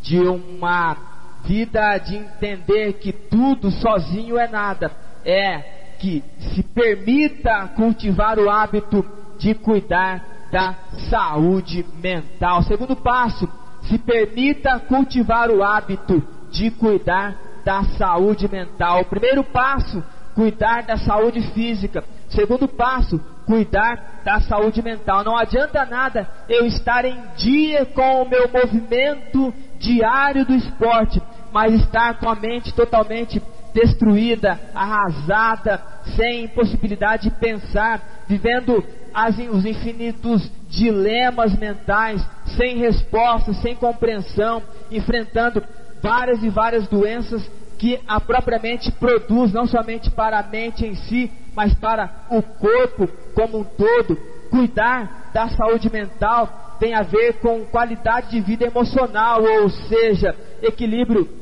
de 0.00 0.18
uma 0.18 0.96
vida 1.44 1.98
de 1.98 2.16
entender 2.16 2.94
que 2.94 3.12
tudo 3.12 3.70
sozinho 3.70 4.38
é 4.38 4.48
nada 4.48 4.90
é 5.24 5.82
que 5.98 6.22
se 6.54 6.62
permita 6.62 7.68
cultivar 7.76 8.38
o 8.38 8.50
hábito 8.50 9.04
de 9.38 9.54
cuidar 9.54 10.24
da 10.50 10.74
saúde 11.08 11.84
mental. 12.02 12.62
Segundo 12.62 12.94
passo, 12.96 13.48
se 13.82 13.98
permita 13.98 14.78
cultivar 14.80 15.50
o 15.50 15.62
hábito 15.62 16.22
de 16.50 16.70
cuidar 16.70 17.36
da 17.64 17.84
saúde 17.84 18.48
mental. 18.50 19.04
Primeiro 19.04 19.42
passo, 19.44 20.02
cuidar 20.34 20.82
da 20.82 20.96
saúde 20.96 21.40
física. 21.52 22.04
Segundo 22.28 22.66
passo, 22.68 23.20
cuidar 23.46 24.20
da 24.24 24.40
saúde 24.40 24.82
mental. 24.82 25.24
Não 25.24 25.36
adianta 25.36 25.84
nada 25.84 26.28
eu 26.48 26.66
estar 26.66 27.04
em 27.04 27.18
dia 27.36 27.86
com 27.86 28.22
o 28.22 28.28
meu 28.28 28.48
movimento 28.48 29.52
diário 29.78 30.44
do 30.44 30.54
esporte, 30.54 31.20
mas 31.52 31.74
estar 31.74 32.18
com 32.18 32.28
a 32.28 32.34
mente 32.34 32.72
totalmente 32.74 33.42
destruída, 33.72 34.58
arrasada, 34.74 35.82
sem 36.16 36.48
possibilidade 36.48 37.24
de 37.24 37.30
pensar, 37.36 38.24
vivendo 38.28 38.84
as, 39.14 39.36
os 39.38 39.64
infinitos 39.64 40.50
dilemas 40.68 41.56
mentais, 41.58 42.26
sem 42.56 42.78
resposta, 42.78 43.52
sem 43.54 43.74
compreensão, 43.74 44.62
enfrentando 44.90 45.62
várias 46.02 46.42
e 46.42 46.48
várias 46.48 46.88
doenças 46.88 47.48
que 47.78 47.98
a 48.06 48.20
própria 48.20 48.60
mente 48.60 48.92
produz, 48.92 49.52
não 49.52 49.66
somente 49.66 50.10
para 50.10 50.38
a 50.38 50.42
mente 50.42 50.86
em 50.86 50.94
si, 50.94 51.30
mas 51.54 51.74
para 51.74 52.26
o 52.30 52.42
corpo 52.42 53.08
como 53.34 53.58
um 53.58 53.64
todo. 53.64 54.16
Cuidar 54.50 55.30
da 55.32 55.48
saúde 55.48 55.90
mental 55.90 56.76
tem 56.78 56.94
a 56.94 57.02
ver 57.02 57.34
com 57.40 57.64
qualidade 57.64 58.30
de 58.30 58.40
vida 58.40 58.66
emocional, 58.66 59.42
ou 59.42 59.68
seja, 59.68 60.34
equilíbrio 60.62 61.41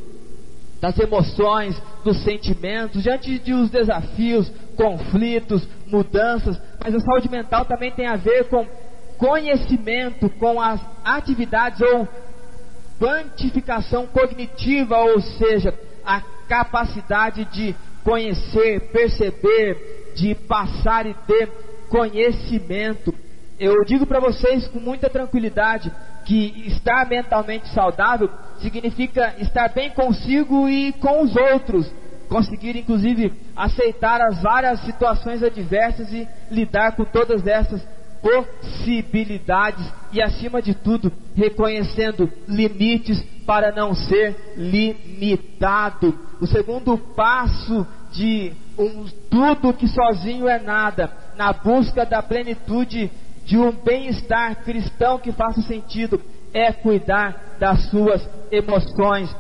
das 0.81 0.99
emoções, 0.99 1.81
dos 2.03 2.23
sentimentos, 2.25 3.03
diante 3.03 3.39
de 3.39 3.53
os 3.53 3.71
desafios, 3.71 4.51
conflitos, 4.77 5.67
mudanças, 5.87 6.61
mas 6.83 6.95
a 6.95 7.01
saúde 7.01 7.31
mental 7.31 7.65
também 7.67 7.91
tem 7.93 8.07
a 8.07 8.17
ver 8.17 8.45
com 8.49 8.67
conhecimento, 9.19 10.31
com 10.31 10.59
as 10.61 10.81
atividades 11.05 11.81
ou 11.83 12.09
quantificação 12.99 14.07
cognitiva, 14.07 14.97
ou 14.99 15.21
seja, 15.21 15.75
a 16.05 16.23
capacidade 16.49 17.45
de 17.47 17.75
conhecer, 18.03 18.91
perceber, 18.91 20.13
de 20.17 20.35
passar 20.35 21.07
e 21.07 21.15
ter 21.27 21.49
conhecimento. 21.89 23.15
Eu 23.61 23.85
digo 23.85 24.07
para 24.07 24.19
vocês 24.19 24.67
com 24.69 24.81
muita 24.81 25.11
tranquilidade 25.11 25.93
que 26.25 26.65
estar 26.67 27.07
mentalmente 27.07 27.69
saudável 27.69 28.31
significa 28.59 29.35
estar 29.39 29.69
bem 29.69 29.91
consigo 29.91 30.67
e 30.67 30.95
com 30.95 31.23
os 31.23 31.37
outros, 31.37 31.93
conseguir 32.27 32.75
inclusive 32.75 33.31
aceitar 33.55 34.19
as 34.23 34.41
várias 34.41 34.81
situações 34.81 35.43
adversas 35.43 36.11
e 36.11 36.27
lidar 36.51 36.93
com 36.93 37.05
todas 37.05 37.47
essas 37.47 37.87
possibilidades 38.23 39.87
e, 40.11 40.23
acima 40.23 40.63
de 40.63 40.75
tudo, 40.75 41.13
reconhecendo 41.37 42.33
limites 42.49 43.23
para 43.47 43.73
não 43.73 43.95
ser 43.95 44.55
limitado. 44.57 46.19
O 46.41 46.47
segundo 46.47 46.97
passo 46.97 47.87
de 48.11 48.55
um 48.79 49.05
tudo 49.29 49.75
que 49.75 49.87
sozinho 49.87 50.49
é 50.49 50.59
nada, 50.59 51.11
na 51.37 51.53
busca 51.53 52.07
da 52.07 52.23
plenitude 52.23 53.11
de 53.45 53.59
um 53.59 53.73
bem-estar 53.73 54.57
cristão 54.63 55.19
que 55.19 55.33
faça 55.33 55.61
sentido, 55.63 56.21
é 56.53 56.73
cuidar 56.73 57.57
das 57.59 57.89
suas 57.91 58.29
emoções. 58.51 59.35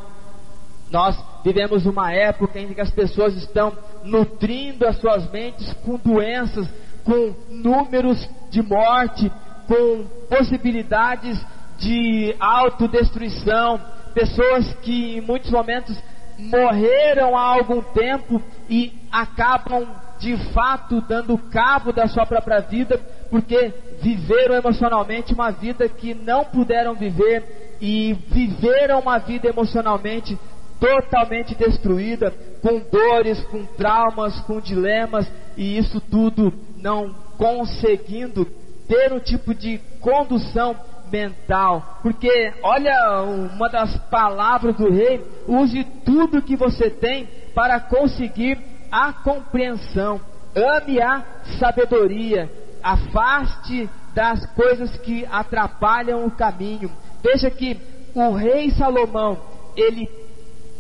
Nós 0.91 1.17
vivemos 1.45 1.87
uma 1.87 2.13
época 2.13 2.59
em 2.59 2.75
que 2.75 2.81
as 2.81 2.91
pessoas 2.91 3.37
estão 3.37 3.73
nutrindo 4.05 4.87
as 4.87 4.97
suas 4.99 5.31
mentes 5.31 5.73
com 5.85 5.97
doenças, 5.97 6.69
com 7.05 7.35
números 7.49 8.29
de 8.51 8.63
morte, 8.63 9.31
com 9.67 10.05
possibilidades 10.29 11.41
de 11.79 12.35
autodestruição, 12.39 13.81
pessoas 14.13 14.73
que 14.83 15.17
em 15.17 15.21
muitos 15.21 15.51
momentos 15.51 15.97
morreram 16.39 17.37
há 17.37 17.43
algum 17.43 17.81
tempo 17.83 18.43
e 18.69 18.93
acabam 19.13 19.87
de 20.19 20.37
fato 20.53 21.01
dando 21.03 21.37
cabo 21.39 21.93
da 21.93 22.07
sua 22.07 22.27
própria 22.27 22.61
vida 22.61 23.01
porque 23.31 23.73
viveram 24.03 24.57
emocionalmente 24.57 25.33
uma 25.33 25.51
vida 25.51 25.89
que 25.89 26.15
não 26.15 26.45
puderam 26.45 26.95
viver 26.95 27.77
e 27.81 28.13
viveram 28.29 29.01
uma 29.01 29.19
vida 29.19 29.49
emocionalmente 29.49 30.39
totalmente 30.81 31.55
destruída, 31.55 32.33
com 32.63 32.81
dores, 32.91 33.43
com 33.45 33.65
traumas, 33.67 34.41
com 34.41 34.61
dilemas, 34.61 35.31
e 35.57 35.77
isso 35.77 36.01
tudo 36.01 36.53
não 36.79 37.15
conseguindo 37.37 38.47
ter 38.89 39.13
um 39.13 39.21
tipo 39.21 39.55
de 39.55 39.79
condução 40.01 40.75
mental, 41.13 41.99
porque 42.03 42.53
olha 42.63 43.23
uma 43.23 43.69
das 43.69 43.97
palavras 44.09 44.77
do 44.77 44.91
rei, 44.91 45.21
use 45.47 45.85
tudo 46.05 46.43
que 46.43 46.57
você 46.57 46.89
tem 46.89 47.29
para 47.55 47.81
conseguir 47.81 48.59
a 48.91 49.13
compreensão, 49.13 50.21
ame 50.55 51.01
a 51.01 51.23
sabedoria, 51.59 52.51
afaste 52.83 53.89
das 54.15 54.45
coisas 54.55 54.97
que 54.99 55.27
atrapalham 55.31 56.27
o 56.27 56.31
caminho. 56.31 56.91
Veja 57.23 57.51
que 57.51 57.79
o 58.15 58.33
rei 58.33 58.71
Salomão, 58.71 59.39
ele 59.77 60.09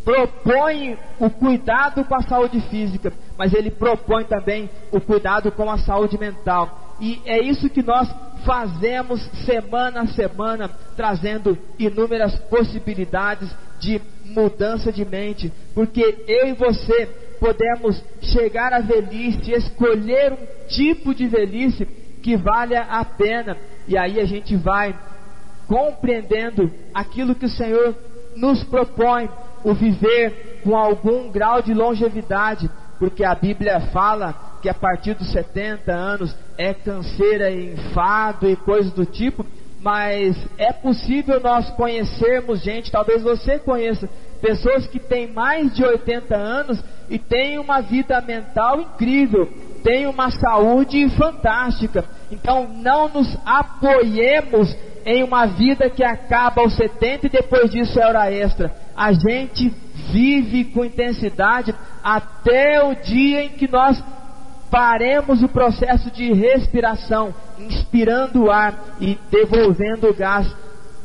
propõe 0.05 0.99
o 1.19 1.31
cuidado 1.31 2.05
com 2.05 2.15
a 2.15 2.23
saúde 2.23 2.61
física, 2.63 3.13
mas 3.37 3.53
ele 3.53 3.71
propõe 3.71 4.25
também 4.25 4.69
o 4.91 5.01
cuidado 5.01 5.53
com 5.53 5.71
a 5.71 5.79
saúde 5.79 6.19
mental. 6.19 6.97
E 7.01 7.21
é 7.25 7.41
isso 7.41 7.71
que 7.71 7.83
nós 7.83 8.09
fazemos 8.45 9.23
semana 9.45 10.03
a 10.03 10.07
semana, 10.09 10.69
trazendo 10.97 11.57
inúmeras 11.79 12.35
possibilidades 12.51 13.51
de 13.79 14.01
mudança 14.27 14.93
de 14.93 15.05
mente, 15.05 15.53
porque 15.75 16.25
eu 16.27 16.49
e 16.49 16.53
você 16.53 17.30
podemos 17.40 18.00
chegar 18.20 18.72
à 18.72 18.81
velhice, 18.81 19.50
escolher 19.50 20.35
um 20.35 20.68
tipo 20.68 21.14
de 21.14 21.26
velhice 21.26 21.87
que 22.22 22.37
valha 22.37 22.83
a 22.83 23.05
pena, 23.05 23.57
e 23.88 23.96
aí 23.96 24.20
a 24.20 24.26
gente 24.26 24.55
vai 24.55 24.94
compreendendo 25.66 26.70
aquilo 26.92 27.35
que 27.35 27.46
o 27.46 27.50
Senhor 27.50 27.96
nos 28.37 28.62
propõe, 28.64 29.29
o 29.64 29.74
viver 29.74 30.61
com 30.62 30.76
algum 30.76 31.31
grau 31.31 31.62
de 31.62 31.72
longevidade, 31.72 32.70
porque 32.98 33.24
a 33.24 33.35
Bíblia 33.35 33.81
fala 33.92 34.59
que 34.61 34.68
a 34.68 34.74
partir 34.74 35.14
dos 35.14 35.33
70 35.33 35.90
anos 35.90 36.37
é 36.59 36.74
canseira 36.74 37.50
e 37.50 37.72
enfado 37.72 38.48
e 38.48 38.57
coisas 38.57 38.92
do 38.92 39.07
tipo, 39.07 39.44
mas 39.81 40.37
é 40.59 40.72
possível 40.72 41.40
nós 41.40 41.70
conhecermos 41.70 42.61
gente, 42.61 42.92
talvez 42.92 43.22
você 43.22 43.59
conheça, 43.59 44.09
pessoas 44.42 44.87
que 44.87 44.98
têm 44.98 45.33
mais 45.33 45.74
de 45.74 45.83
80 45.83 46.37
anos 46.37 46.83
e 47.11 47.18
têm 47.18 47.59
uma 47.59 47.81
vida 47.83 48.20
mental 48.20 48.81
incrível, 48.81 49.46
têm 49.83 50.07
uma 50.07 50.31
saúde 50.31 51.09
fantástica. 51.11 52.05
Então 52.31 52.68
não 52.73 53.09
nos 53.09 53.37
apoiemos 53.44 54.75
em 55.05 55.25
uma 55.25 55.46
vida 55.46 55.90
que 55.90 56.05
acaba 56.05 56.62
aos 56.62 56.75
70 56.77 57.27
e 57.27 57.31
depois 57.31 57.70
disso 57.70 57.99
é 57.99 58.07
hora 58.07 58.33
extra. 58.33 58.73
A 58.96 59.12
gente 59.12 59.75
vive 60.12 60.66
com 60.66 60.85
intensidade 60.85 61.75
até 62.03 62.83
o 62.85 62.94
dia 62.94 63.44
em 63.44 63.51
que 63.51 63.70
nós 63.70 64.03
paremos 64.70 65.42
o 65.42 65.49
processo 65.49 66.11
de 66.12 66.33
respiração, 66.33 67.35
inspirando 67.59 68.44
o 68.44 68.51
ar 68.51 68.75
e 69.01 69.18
devolvendo 69.31 70.09
o 70.09 70.14
gás 70.14 70.46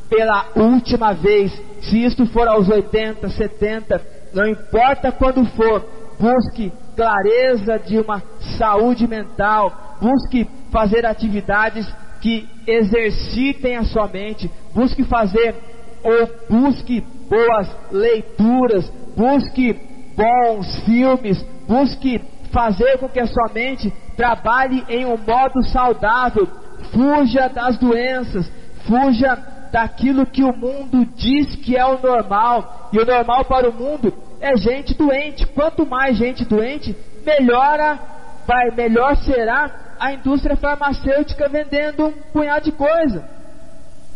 pela 0.07 0.45
última 0.55 1.13
vez. 1.13 1.51
Se 1.81 2.03
isto 2.03 2.27
for 2.27 2.47
aos 2.47 2.69
80, 2.69 3.27
70, 3.29 4.14
não 4.35 4.45
importa 4.45 5.13
quando 5.13 5.45
for, 5.51 5.83
busque 6.19 6.71
clareza 6.93 7.79
de 7.79 7.97
uma 7.97 8.21
saúde 8.57 9.07
mental, 9.07 9.97
busque 10.01 10.45
fazer 10.71 11.05
atividades 11.05 11.87
que 12.19 12.47
exercitem 12.67 13.77
a 13.77 13.85
sua 13.85 14.07
mente, 14.07 14.51
busque 14.73 15.03
fazer 15.05 15.55
ou 16.03 16.29
busque 16.49 17.01
boas 17.29 17.69
leituras, 17.91 18.91
busque 19.15 19.73
bons 20.15 20.79
filmes, 20.83 21.41
busque 21.65 22.21
fazer 22.51 22.97
com 22.97 23.07
que 23.07 23.19
a 23.21 23.27
sua 23.27 23.49
mente 23.53 23.91
trabalhe 24.17 24.83
em 24.89 25.05
um 25.05 25.17
modo 25.17 25.63
saudável, 25.63 26.45
fuja 26.91 27.47
das 27.47 27.77
doenças, 27.77 28.51
fuja 28.85 29.35
daquilo 29.71 30.25
que 30.25 30.43
o 30.43 30.55
mundo 30.55 31.05
diz 31.15 31.55
que 31.57 31.75
é 31.75 31.85
o 31.85 32.01
normal, 32.01 32.89
e 32.93 32.99
o 32.99 33.05
normal 33.05 33.45
para 33.45 33.69
o 33.69 33.73
mundo 33.73 34.24
é 34.39 34.55
gente 34.57 34.93
doente. 34.93 35.45
Quanto 35.47 35.85
mais 35.85 36.17
gente 36.17 36.45
doente, 36.45 36.95
melhora, 37.25 37.99
vai, 38.45 38.71
melhor 38.71 39.15
será 39.17 39.95
a 39.99 40.13
indústria 40.13 40.55
farmacêutica 40.55 41.47
vendendo 41.49 42.07
um 42.07 42.11
punhado 42.33 42.65
de 42.65 42.71
coisa. 42.71 43.27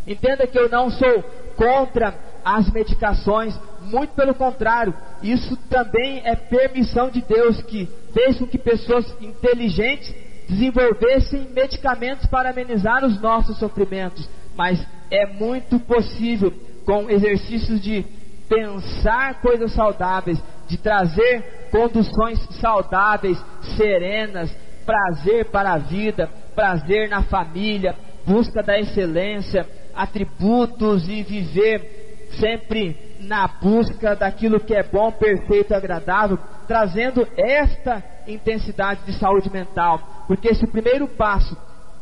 Entenda 0.06 0.48
que 0.48 0.58
eu 0.58 0.70
não 0.70 0.90
sou 0.90 1.24
contra 1.56 2.14
as 2.44 2.72
medicações, 2.72 3.60
muito 3.82 4.14
pelo 4.14 4.34
contrário, 4.34 4.94
isso 5.22 5.58
também 5.70 6.22
é 6.24 6.36
permissão 6.36 7.10
de 7.10 7.22
Deus 7.22 7.62
que 7.62 7.88
fez 8.14 8.38
com 8.38 8.48
que 8.48 8.58
pessoas 8.58 9.06
inteligentes 9.22 10.14
desenvolvessem 10.48 11.48
medicamentos 11.54 12.26
para 12.26 12.50
amenizar 12.50 13.06
os 13.06 13.22
nossos 13.22 13.58
sofrimentos, 13.60 14.28
mas 14.56 14.84
é 15.12 15.26
muito 15.28 15.80
possível 15.80 16.52
com 16.86 17.10
exercícios 17.10 17.80
de 17.82 18.04
pensar 18.50 19.40
coisas 19.42 19.72
saudáveis, 19.72 20.42
de 20.68 20.78
trazer 20.78 21.70
conduções 21.72 22.40
saudáveis, 22.60 23.38
serenas, 23.78 24.52
prazer 24.86 25.46
para 25.46 25.74
a 25.74 25.78
vida, 25.78 26.28
prazer 26.56 27.08
na 27.08 27.24
família, 27.24 27.96
busca 28.26 28.64
da 28.64 28.78
excelência, 28.80 29.68
atributos 29.96 31.08
e 31.08 31.24
viver 31.24 32.28
sempre 32.40 32.98
na 33.20 33.48
busca 33.48 34.16
daquilo 34.16 34.60
que 34.60 34.74
é 34.74 34.84
bom, 34.84 35.12
perfeito 35.12 35.74
agradável, 35.74 36.38
trazendo 36.68 37.28
esta 37.38 38.04
intensidade 38.28 39.02
de 39.06 39.14
saúde 39.14 39.52
mental. 39.52 40.26
Porque 40.28 40.50
esse 40.50 40.66
primeiro 40.68 41.08
passo 41.08 41.58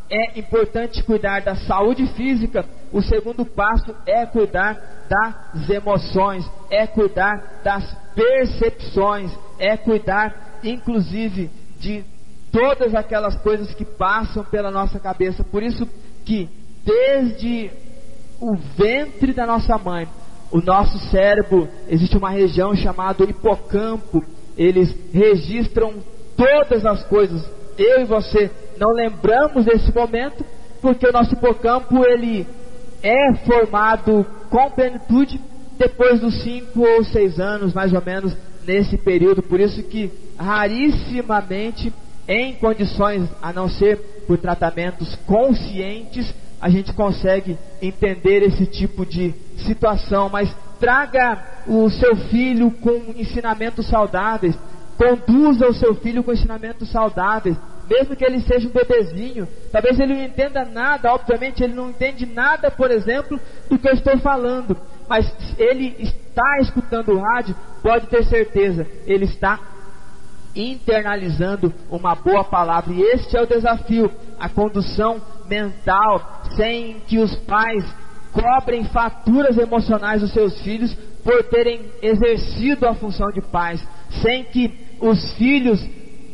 é 0.09 0.39
importante 0.39 1.03
cuidar 1.03 1.41
da 1.41 1.55
saúde 1.55 2.05
física, 2.07 2.65
o 2.91 3.01
segundo 3.01 3.45
passo 3.45 3.93
é 4.05 4.25
cuidar 4.25 5.05
das 5.09 5.69
emoções, 5.69 6.49
é 6.69 6.87
cuidar 6.87 7.61
das 7.63 7.95
percepções, 8.15 9.31
é 9.59 9.75
cuidar 9.77 10.59
inclusive 10.63 11.49
de 11.79 12.03
todas 12.51 12.95
aquelas 12.95 13.35
coisas 13.41 13.73
que 13.73 13.85
passam 13.85 14.43
pela 14.45 14.71
nossa 14.71 14.99
cabeça. 14.99 15.43
Por 15.43 15.61
isso 15.61 15.87
que 16.25 16.49
desde 16.83 17.69
o 18.39 18.55
ventre 18.55 19.33
da 19.33 19.45
nossa 19.45 19.77
mãe, 19.77 20.07
o 20.51 20.61
nosso 20.61 20.97
cérebro, 21.09 21.67
existe 21.89 22.17
uma 22.17 22.29
região 22.29 22.75
chamada 22.75 23.23
hipocampo, 23.23 24.23
eles 24.57 24.95
registram 25.13 25.95
todas 26.35 26.85
as 26.85 27.03
coisas. 27.03 27.47
Eu 27.77 28.01
e 28.01 28.05
você 28.05 28.49
não 28.77 28.91
lembramos 28.91 29.65
desse 29.65 29.93
momento, 29.93 30.43
porque 30.81 31.07
o 31.07 31.11
nosso 31.11 31.33
hipocampo 31.33 32.03
ele 32.05 32.47
é 33.01 33.33
formado 33.45 34.25
com 34.49 34.69
plenitude 34.71 35.39
depois 35.77 36.19
dos 36.19 36.41
5 36.41 36.79
ou 36.79 37.03
6 37.03 37.39
anos, 37.39 37.73
mais 37.73 37.93
ou 37.93 38.01
menos, 38.03 38.35
nesse 38.65 38.97
período. 38.97 39.41
Por 39.41 39.59
isso 39.59 39.81
que 39.83 40.11
rarissimamente, 40.37 41.93
em 42.27 42.53
condições 42.55 43.29
a 43.41 43.53
não 43.53 43.69
ser 43.69 43.97
por 44.27 44.37
tratamentos 44.37 45.15
conscientes, 45.25 46.33
a 46.59 46.69
gente 46.69 46.91
consegue 46.93 47.57
entender 47.81 48.43
esse 48.43 48.65
tipo 48.65 49.05
de 49.05 49.33
situação, 49.59 50.29
mas 50.29 50.53
traga 50.79 51.63
o 51.67 51.89
seu 51.89 52.15
filho 52.15 52.71
com 52.71 53.13
ensinamentos 53.15 53.87
saudáveis, 53.87 54.57
conduza 54.97 55.67
o 55.67 55.73
seu 55.73 55.95
filho 55.95 56.23
com 56.23 56.33
ensinamentos 56.33 56.89
saudáveis, 56.91 57.55
mesmo 57.89 58.15
que 58.15 58.25
ele 58.25 58.41
seja 58.41 58.67
um 58.67 58.71
bebezinho, 58.71 59.47
talvez 59.71 59.99
ele 59.99 60.13
não 60.13 60.23
entenda 60.23 60.65
nada, 60.65 61.13
obviamente 61.13 61.63
ele 61.63 61.73
não 61.73 61.89
entende 61.89 62.25
nada, 62.25 62.69
por 62.69 62.91
exemplo, 62.91 63.39
do 63.69 63.77
que 63.77 63.87
eu 63.87 63.93
estou 63.93 64.17
falando, 64.19 64.77
mas 65.07 65.33
ele 65.57 65.95
está 65.99 66.57
escutando 66.61 67.13
o 67.13 67.19
rádio, 67.19 67.55
pode 67.81 68.07
ter 68.07 68.23
certeza, 68.25 68.85
ele 69.05 69.25
está 69.25 69.59
internalizando 70.55 71.73
uma 71.89 72.15
boa 72.15 72.43
palavra, 72.43 72.93
e 72.93 73.01
este 73.01 73.37
é 73.37 73.41
o 73.41 73.47
desafio, 73.47 74.11
a 74.39 74.49
condução 74.49 75.21
mental, 75.47 76.41
sem 76.55 76.99
que 77.07 77.19
os 77.19 77.35
pais 77.35 77.85
cobrem 78.31 78.83
faturas 78.85 79.57
emocionais 79.57 80.21
dos 80.21 80.31
seus 80.31 80.59
filhos 80.61 80.93
por 81.23 81.43
terem 81.45 81.81
exercido 82.01 82.87
a 82.87 82.93
função 82.93 83.27
de 83.31 83.41
pais, 83.41 83.85
sem 84.21 84.43
que 84.45 84.73
os 84.99 85.33
filhos 85.33 85.79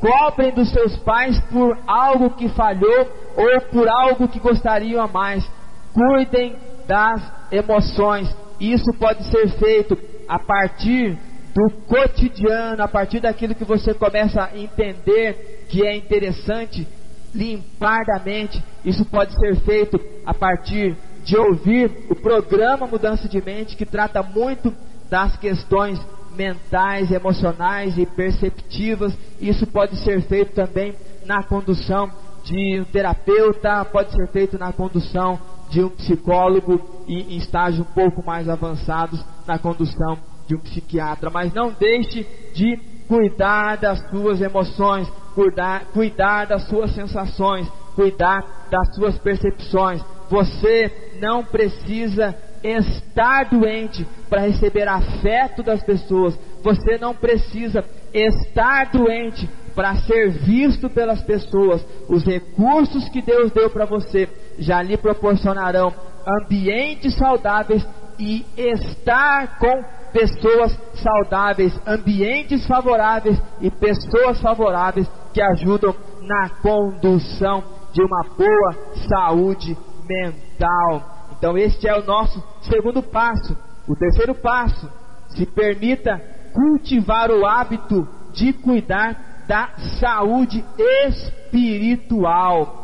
cobrem 0.04 0.52
dos 0.52 0.70
seus 0.70 0.98
pais 0.98 1.40
por 1.50 1.78
algo 1.88 2.32
que 2.32 2.50
falhou 2.50 3.08
ou 3.38 3.62
por 3.72 3.88
algo 3.88 4.28
que 4.28 4.38
gostariam 4.38 5.02
a 5.02 5.08
mais. 5.08 5.50
Cuidem 5.94 6.58
das 6.86 7.22
emoções. 7.50 8.36
Isso 8.60 8.92
pode 9.00 9.24
ser 9.32 9.48
feito 9.58 9.98
a 10.28 10.38
partir 10.38 11.18
do 11.56 11.70
cotidiano, 11.88 12.84
a 12.84 12.88
partir 12.88 13.22
daquilo 13.22 13.56
que 13.56 13.64
você 13.64 13.94
começa 13.94 14.44
a 14.44 14.58
entender 14.58 15.68
que 15.70 15.88
é 15.88 15.96
interessante 15.96 16.86
limpar 17.34 18.04
da 18.06 18.20
mente. 18.20 18.62
Isso 18.84 19.06
pode 19.06 19.34
ser 19.34 19.56
feito 19.62 19.98
a 20.26 20.34
partir 20.34 20.98
de 21.24 21.38
ouvir 21.38 21.90
o 22.10 22.16
programa 22.16 22.86
Mudança 22.88 23.30
de 23.30 23.42
Mente, 23.42 23.78
que 23.78 23.86
trata 23.86 24.22
muito 24.22 24.74
das 25.10 25.38
questões 25.38 25.98
mentais, 26.36 27.12
emocionais 27.12 27.98
e 27.98 28.06
perceptivas. 28.06 29.18
Isso 29.40 29.66
pode 29.68 29.98
ser 29.98 30.22
feito 30.24 30.54
também 30.54 30.94
na 31.26 31.44
condução 31.44 32.10
de 32.44 32.82
um 32.82 32.84
terapeuta, 32.84 33.86
pode 33.86 34.12
ser 34.12 34.28
feito 34.28 34.58
na 34.58 34.74
condução 34.74 35.40
de 35.70 35.84
um 35.84 35.90
psicólogo 35.90 36.80
e 37.08 37.36
em 37.36 37.42
um 37.80 37.84
pouco 37.84 38.24
mais 38.24 38.50
avançados 38.50 39.24
na 39.48 39.58
condução 39.58 40.18
de 40.48 40.56
um 40.56 40.60
psiquiatra. 40.60 41.30
Mas 41.30 41.54
não 41.54 41.72
deixe 41.72 42.26
de 42.54 42.78
cuidar 43.08 43.78
das 43.78 44.00
suas 44.10 44.42
emoções, 44.42 45.10
cuidar, 45.34 45.86
cuidar 45.94 46.46
das 46.46 46.68
suas 46.68 46.94
sensações, 46.94 47.68
cuidar 47.96 48.68
das 48.70 48.94
suas 48.96 49.18
percepções. 49.18 50.02
Você 50.30 51.14
não 51.20 51.44
precisa 51.44 52.36
estar 52.64 53.46
doente 53.50 54.08
para 54.30 54.42
receber 54.42 54.88
afeto 54.88 55.62
das 55.62 55.84
pessoas. 55.84 56.38
Você 56.64 56.98
não 56.98 57.14
precisa 57.14 57.84
estar 58.14 58.92
doente 58.92 59.50
para 59.76 59.96
ser 59.98 60.30
visto 60.30 60.90
pelas 60.90 61.22
pessoas. 61.22 61.86
Os 62.08 62.24
recursos 62.24 63.10
que 63.10 63.22
Deus 63.22 63.52
deu 63.52 63.70
para 63.70 63.86
você 63.86 64.30
já 64.58 64.82
lhe 64.82 64.98
proporcionarão 64.98 65.94
ambientes 66.26 67.16
saudáveis 67.16 67.86
e 68.18 68.46
estar 68.56 69.58
com 69.58 69.84
pessoas 70.14 70.78
saudáveis, 70.94 71.78
ambientes 71.86 72.66
favoráveis 72.68 73.42
e 73.60 73.70
pessoas 73.72 74.40
favoráveis 74.40 75.10
que 75.34 75.42
ajudam 75.42 75.94
na 76.22 76.50
condução 76.62 77.64
de 77.92 78.02
uma 78.02 78.24
boa 78.38 78.74
saúde 79.10 79.76
mental. 80.08 81.13
Então, 81.44 81.58
este 81.58 81.90
é 81.90 81.94
o 81.94 82.06
nosso 82.06 82.42
segundo 82.62 83.04
passo. 83.04 83.58
O 83.86 83.98
terceiro 83.98 84.34
passo, 84.34 84.90
se 85.28 85.46
permita 85.46 86.18
cultivar 86.54 87.30
o 87.30 87.46
hábito 87.46 88.08
de 88.32 88.54
cuidar 88.54 89.44
da 89.46 89.72
saúde 90.00 90.64
espiritual. 91.06 92.80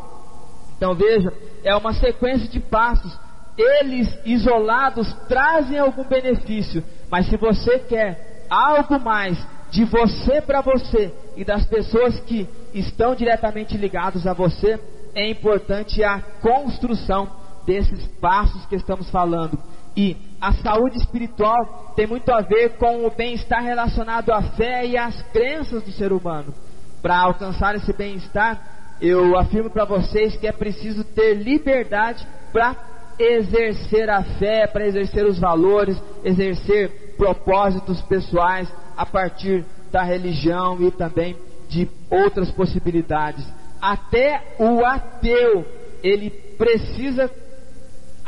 Então, 0.76 0.94
veja, 0.94 1.32
é 1.64 1.74
uma 1.74 1.94
sequência 1.94 2.46
de 2.50 2.60
passos. 2.60 3.18
Eles 3.56 4.14
isolados 4.26 5.10
trazem 5.26 5.78
algum 5.78 6.04
benefício, 6.04 6.84
mas 7.10 7.30
se 7.30 7.38
você 7.38 7.78
quer 7.78 8.44
algo 8.50 9.00
mais 9.00 9.38
de 9.70 9.86
você 9.86 10.42
para 10.42 10.60
você 10.60 11.10
e 11.34 11.46
das 11.46 11.64
pessoas 11.64 12.20
que 12.20 12.46
estão 12.74 13.14
diretamente 13.14 13.78
ligados 13.78 14.26
a 14.26 14.34
você, 14.34 14.78
é 15.14 15.30
importante 15.30 16.04
a 16.04 16.20
construção 16.42 17.39
desses 17.66 18.06
passos 18.20 18.64
que 18.66 18.76
estamos 18.76 19.10
falando. 19.10 19.58
E 19.96 20.16
a 20.40 20.52
saúde 20.52 20.98
espiritual 20.98 21.92
tem 21.96 22.06
muito 22.06 22.30
a 22.32 22.40
ver 22.40 22.76
com 22.76 23.06
o 23.06 23.10
bem-estar 23.10 23.62
relacionado 23.62 24.30
à 24.30 24.42
fé 24.42 24.86
e 24.86 24.96
às 24.96 25.20
crenças 25.30 25.82
do 25.82 25.92
ser 25.92 26.12
humano. 26.12 26.54
Para 27.02 27.18
alcançar 27.18 27.74
esse 27.74 27.92
bem-estar, 27.92 28.96
eu 29.00 29.38
afirmo 29.38 29.70
para 29.70 29.84
vocês 29.84 30.36
que 30.36 30.46
é 30.46 30.52
preciso 30.52 31.02
ter 31.04 31.34
liberdade 31.34 32.26
para 32.52 32.76
exercer 33.18 34.08
a 34.08 34.22
fé, 34.22 34.66
para 34.66 34.86
exercer 34.86 35.26
os 35.26 35.38
valores, 35.38 36.00
exercer 36.24 37.14
propósitos 37.16 38.00
pessoais 38.02 38.72
a 38.96 39.04
partir 39.04 39.64
da 39.90 40.02
religião 40.02 40.80
e 40.80 40.90
também 40.90 41.36
de 41.68 41.88
outras 42.10 42.50
possibilidades. 42.50 43.44
Até 43.80 44.54
o 44.58 44.84
ateu, 44.84 45.64
ele 46.02 46.30
precisa 46.30 47.30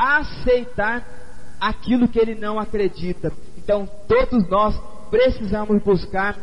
aceitar 0.03 1.07
aquilo 1.61 2.09
que 2.09 2.19
ele 2.19 2.35
não 2.35 2.59
acredita. 2.59 3.33
Então, 3.57 3.89
todos 4.09 4.49
nós 4.49 4.75
precisamos 5.11 5.81
buscar 5.83 6.37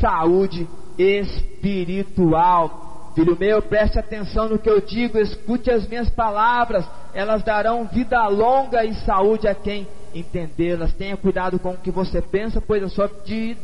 saúde 0.00 0.68
espiritual. 0.98 3.12
Filho 3.14 3.36
meu, 3.38 3.62
preste 3.62 3.98
atenção 3.98 4.48
no 4.48 4.58
que 4.58 4.68
eu 4.68 4.80
digo, 4.80 5.18
escute 5.18 5.70
as 5.70 5.88
minhas 5.88 6.10
palavras, 6.10 6.84
elas 7.14 7.42
darão 7.42 7.86
vida 7.86 8.26
longa 8.28 8.84
e 8.84 8.94
saúde 8.94 9.48
a 9.48 9.54
quem 9.54 9.88
entendê-las. 10.14 10.92
Tenha 10.92 11.16
cuidado 11.16 11.58
com 11.58 11.70
o 11.70 11.78
que 11.78 11.90
você 11.90 12.20
pensa, 12.20 12.60
pois 12.60 12.82
a 12.82 12.88
sua 12.88 13.10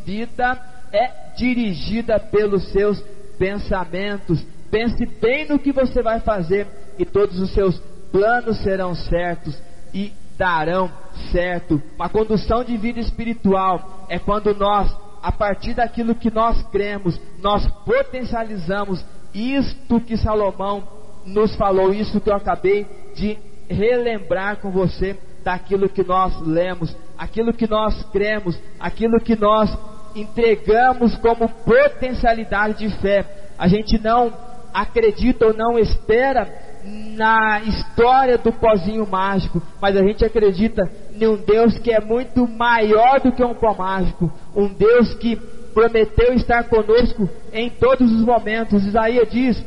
vida 0.05 0.61
é 0.93 1.35
dirigida 1.37 2.19
pelos 2.19 2.73
seus 2.73 3.01
pensamentos. 3.39 4.45
Pense 4.71 5.05
bem 5.21 5.49
no 5.49 5.59
que 5.59 5.73
você 5.73 6.03
vai 6.03 6.21
fazer 6.21 6.67
e 6.99 7.05
todos 7.05 7.39
os 7.39 7.53
seus 7.53 7.81
planos 8.15 8.59
serão 8.59 8.95
certos 8.95 9.61
e 9.93 10.13
darão 10.39 10.89
certo. 11.33 11.83
Uma 11.97 12.09
condução 12.09 12.63
de 12.63 12.77
vida 12.77 13.01
espiritual 13.01 14.07
é 14.09 14.21
quando 14.21 14.55
nós, 14.55 14.97
a 15.21 15.33
partir 15.33 15.75
daquilo 15.75 16.15
que 16.15 16.31
nós 16.31 16.63
cremos, 16.69 17.21
nós 17.43 17.67
potencializamos 17.85 19.05
isto 19.35 20.01
que 20.01 20.17
Salomão 20.17 20.87
nos 21.27 21.57
falou, 21.57 21.93
isso 21.93 22.21
que 22.21 22.31
eu 22.31 22.37
acabei 22.37 22.87
de 23.17 23.37
relembrar 23.69 24.59
com 24.59 24.71
você 24.71 25.19
daquilo 25.43 25.89
que 25.89 26.05
nós 26.05 26.41
lemos, 26.41 26.97
aquilo 27.19 27.53
que 27.53 27.69
nós 27.69 28.01
cremos, 28.13 28.57
aquilo 28.79 29.19
que 29.19 29.35
nós 29.35 29.77
entregamos 30.15 31.17
como 31.17 31.49
potencialidade 31.49 32.79
de 32.79 32.97
fé. 33.01 33.25
A 33.59 33.67
gente 33.67 33.99
não 33.99 34.33
acredita 34.73 35.47
ou 35.47 35.55
não 35.55 35.77
espera 35.77 36.64
na 36.85 37.61
história 37.63 38.37
do 38.37 38.53
pozinho 38.53 39.07
mágico, 39.07 39.63
mas 39.81 39.97
a 39.97 40.03
gente 40.03 40.25
acredita 40.25 40.91
em 41.13 41.27
um 41.27 41.37
Deus 41.37 41.79
que 41.79 41.93
é 41.93 42.01
muito 42.01 42.47
maior 42.47 43.21
do 43.21 43.33
que 43.33 43.43
um 43.43 43.55
pó 43.55 43.75
mágico, 43.75 44.31
um 44.55 44.69
Deus 44.69 45.15
que 45.15 45.37
prometeu 45.73 46.33
estar 46.35 46.65
conosco 46.65 47.29
em 47.53 47.71
todos 47.71 48.13
os 48.13 48.23
momentos. 48.23 48.87
Isaías 48.87 49.29
diz: 49.31 49.65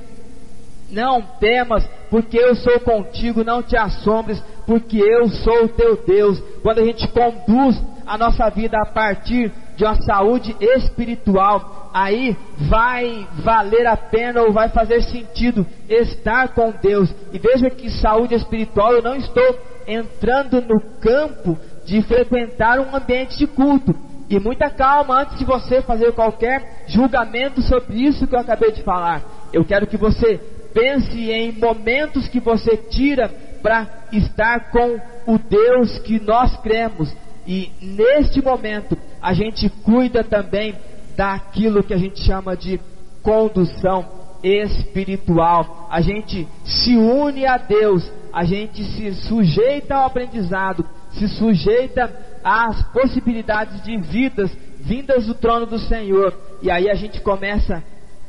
Não 0.91 1.21
temas, 1.39 1.87
porque 2.09 2.37
eu 2.37 2.55
sou 2.55 2.79
contigo, 2.79 3.43
não 3.43 3.63
te 3.63 3.75
assombres, 3.75 4.41
porque 4.65 4.97
eu 4.97 5.27
sou 5.29 5.65
o 5.65 5.69
teu 5.69 5.97
Deus. 6.05 6.39
Quando 6.61 6.79
a 6.79 6.85
gente 6.85 7.07
conduz 7.09 7.81
a 8.05 8.17
nossa 8.17 8.49
vida 8.49 8.77
a 8.81 8.85
partir 8.85 9.51
de 9.77 9.85
uma 9.85 9.95
saúde 10.01 10.55
espiritual, 10.59 11.91
aí 11.93 12.35
vai 12.67 13.27
valer 13.35 13.85
a 13.85 13.95
pena 13.95 14.41
ou 14.41 14.51
vai 14.51 14.69
fazer 14.69 15.03
sentido 15.03 15.65
estar 15.87 16.49
com 16.49 16.73
Deus. 16.81 17.13
E 17.31 17.37
veja 17.37 17.69
que 17.69 17.89
saúde 17.91 18.33
espiritual 18.33 18.91
eu 18.93 19.03
não 19.03 19.15
estou 19.15 19.59
entrando 19.87 20.61
no 20.61 20.81
campo 20.99 21.57
de 21.85 22.01
frequentar 22.01 22.79
um 22.79 22.93
ambiente 22.93 23.37
de 23.37 23.45
culto. 23.45 23.95
E 24.29 24.39
muita 24.39 24.69
calma 24.69 25.21
antes 25.21 25.37
de 25.37 25.45
você 25.45 25.81
fazer 25.81 26.11
qualquer 26.11 26.83
julgamento 26.87 27.61
sobre 27.61 27.97
isso 27.97 28.27
que 28.27 28.35
eu 28.35 28.39
acabei 28.39 28.71
de 28.71 28.81
falar. 28.81 29.21
Eu 29.53 29.63
quero 29.63 29.85
que 29.85 29.95
você 29.95 30.41
pense 30.73 31.31
em 31.31 31.51
momentos 31.51 32.27
que 32.27 32.39
você 32.39 32.75
tira 32.75 33.29
para 33.61 33.87
estar 34.11 34.71
com 34.71 34.99
o 35.27 35.37
Deus 35.37 35.99
que 35.99 36.19
nós 36.19 36.57
cremos, 36.57 37.15
e 37.47 37.71
neste 37.81 38.41
momento, 38.41 38.97
a 39.21 39.33
gente 39.33 39.69
cuida 39.69 40.23
também 40.23 40.75
daquilo 41.15 41.83
que 41.83 41.93
a 41.93 41.97
gente 41.97 42.21
chama 42.21 42.55
de 42.55 42.79
condução 43.23 44.05
espiritual. 44.43 45.87
A 45.89 45.99
gente 46.01 46.47
se 46.63 46.95
une 46.95 47.45
a 47.45 47.57
Deus, 47.57 48.09
a 48.31 48.43
gente 48.43 48.83
se 48.83 49.13
sujeita 49.27 49.95
ao 49.95 50.05
aprendizado, 50.05 50.85
se 51.11 51.27
sujeita 51.27 52.13
às 52.43 52.81
possibilidades 52.91 53.81
de 53.83 53.97
vidas 53.97 54.51
vindas 54.87 55.25
do 55.25 55.33
trono 55.33 55.65
do 55.65 55.77
Senhor. 55.77 56.33
E 56.61 56.71
aí 56.71 56.89
a 56.89 56.95
gente 56.95 57.19
começa 57.21 57.77
a 57.77 57.83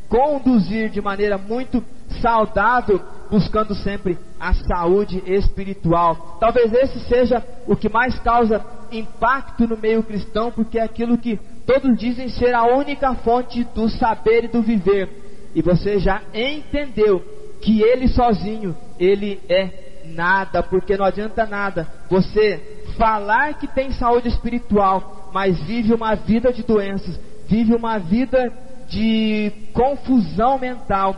conduzir 0.09 0.91
de 0.91 1.01
maneira 1.01 1.39
muito 1.39 1.84
saudável, 2.20 3.01
buscando 3.30 3.74
sempre 3.74 4.18
a 4.41 4.53
saúde 4.55 5.22
espiritual. 5.26 6.39
Talvez 6.41 6.72
esse 6.72 7.01
seja 7.01 7.45
o 7.66 7.76
que 7.76 7.89
mais 7.89 8.18
causa 8.20 8.64
impacto 8.93 9.66
no 9.66 9.76
meio 9.76 10.03
cristão, 10.03 10.51
porque 10.51 10.78
é 10.78 10.82
aquilo 10.82 11.18
que 11.18 11.39
todos 11.66 11.97
dizem 11.99 12.28
ser 12.28 12.55
a 12.55 12.64
única 12.64 13.14
fonte 13.16 13.64
do 13.74 13.89
saber 13.89 14.45
e 14.45 14.49
do 14.49 14.62
viver. 14.62 15.09
E 15.55 15.62
você 15.62 15.99
já 15.99 16.22
entendeu 16.32 17.22
que 17.61 17.82
ele 17.82 18.09
sozinho, 18.09 18.76
ele 18.99 19.41
é 19.49 20.03
nada, 20.05 20.62
porque 20.62 20.97
não 20.97 21.05
adianta 21.05 21.45
nada 21.45 21.86
você 22.09 22.78
falar 22.97 23.55
que 23.55 23.66
tem 23.66 23.93
saúde 23.93 24.28
espiritual, 24.28 25.30
mas 25.32 25.61
vive 25.62 25.93
uma 25.95 26.14
vida 26.14 26.53
de 26.53 26.62
doenças, 26.62 27.18
vive 27.47 27.74
uma 27.74 27.99
vida 27.99 28.53
de 28.89 29.53
confusão 29.72 30.59
mental. 30.59 31.14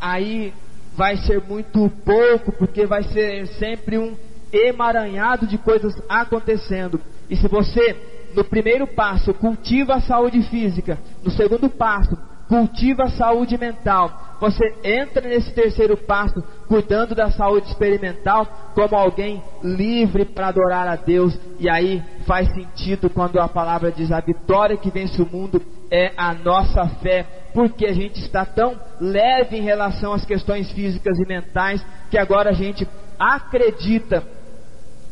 Aí 0.00 0.52
vai 0.96 1.16
ser 1.16 1.42
muito 1.42 1.90
pouco, 2.04 2.52
porque 2.52 2.86
vai 2.86 3.02
ser 3.04 3.46
sempre 3.58 3.98
um 3.98 4.16
emaranhado 4.52 5.46
de 5.46 5.58
coisas 5.58 5.94
acontecendo. 6.08 7.00
E 7.28 7.36
se 7.36 7.46
você, 7.48 7.96
no 8.34 8.44
primeiro 8.44 8.86
passo, 8.86 9.34
cultiva 9.34 9.94
a 9.94 10.00
saúde 10.00 10.42
física, 10.44 10.98
no 11.22 11.30
segundo 11.30 11.68
passo, 11.68 12.16
cultiva 12.48 13.04
a 13.04 13.10
saúde 13.10 13.58
mental, 13.58 14.36
você 14.40 14.64
entra 14.82 15.28
nesse 15.28 15.52
terceiro 15.52 15.96
passo, 15.96 16.42
cuidando 16.66 17.14
da 17.14 17.30
saúde 17.30 17.68
experimental, 17.68 18.46
como 18.74 18.96
alguém 18.96 19.42
livre 19.62 20.24
para 20.24 20.48
adorar 20.48 20.86
a 20.86 20.96
Deus, 20.96 21.38
e 21.58 21.68
aí 21.68 22.02
faz 22.26 22.48
sentido 22.54 23.10
quando 23.10 23.38
a 23.38 23.48
palavra 23.48 23.90
diz: 23.90 24.10
a 24.10 24.20
vitória 24.20 24.76
que 24.76 24.90
vence 24.90 25.20
o 25.20 25.28
mundo 25.30 25.60
é 25.90 26.12
a 26.16 26.32
nossa 26.32 26.86
fé 27.02 27.26
porque 27.54 27.86
a 27.86 27.92
gente 27.92 28.20
está 28.20 28.44
tão 28.44 28.78
leve 29.00 29.56
em 29.56 29.62
relação 29.62 30.12
às 30.12 30.24
questões 30.24 30.70
físicas 30.70 31.18
e 31.18 31.26
mentais 31.26 31.84
que 32.10 32.18
agora 32.18 32.50
a 32.50 32.52
gente 32.52 32.86
acredita 33.18 34.22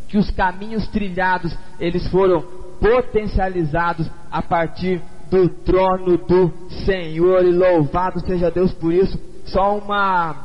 que 0.09 0.16
os 0.16 0.30
caminhos 0.30 0.86
trilhados 0.88 1.57
eles 1.78 2.07
foram 2.09 2.42
potencializados 2.80 4.09
a 4.30 4.42
partir 4.42 5.02
do 5.30 5.48
trono 5.48 6.16
do 6.18 6.52
Senhor 6.84 7.44
e 7.44 7.52
louvado 7.52 8.20
seja 8.20 8.50
Deus 8.50 8.72
por 8.72 8.92
isso. 8.92 9.18
Só 9.46 9.78
uma 9.78 10.36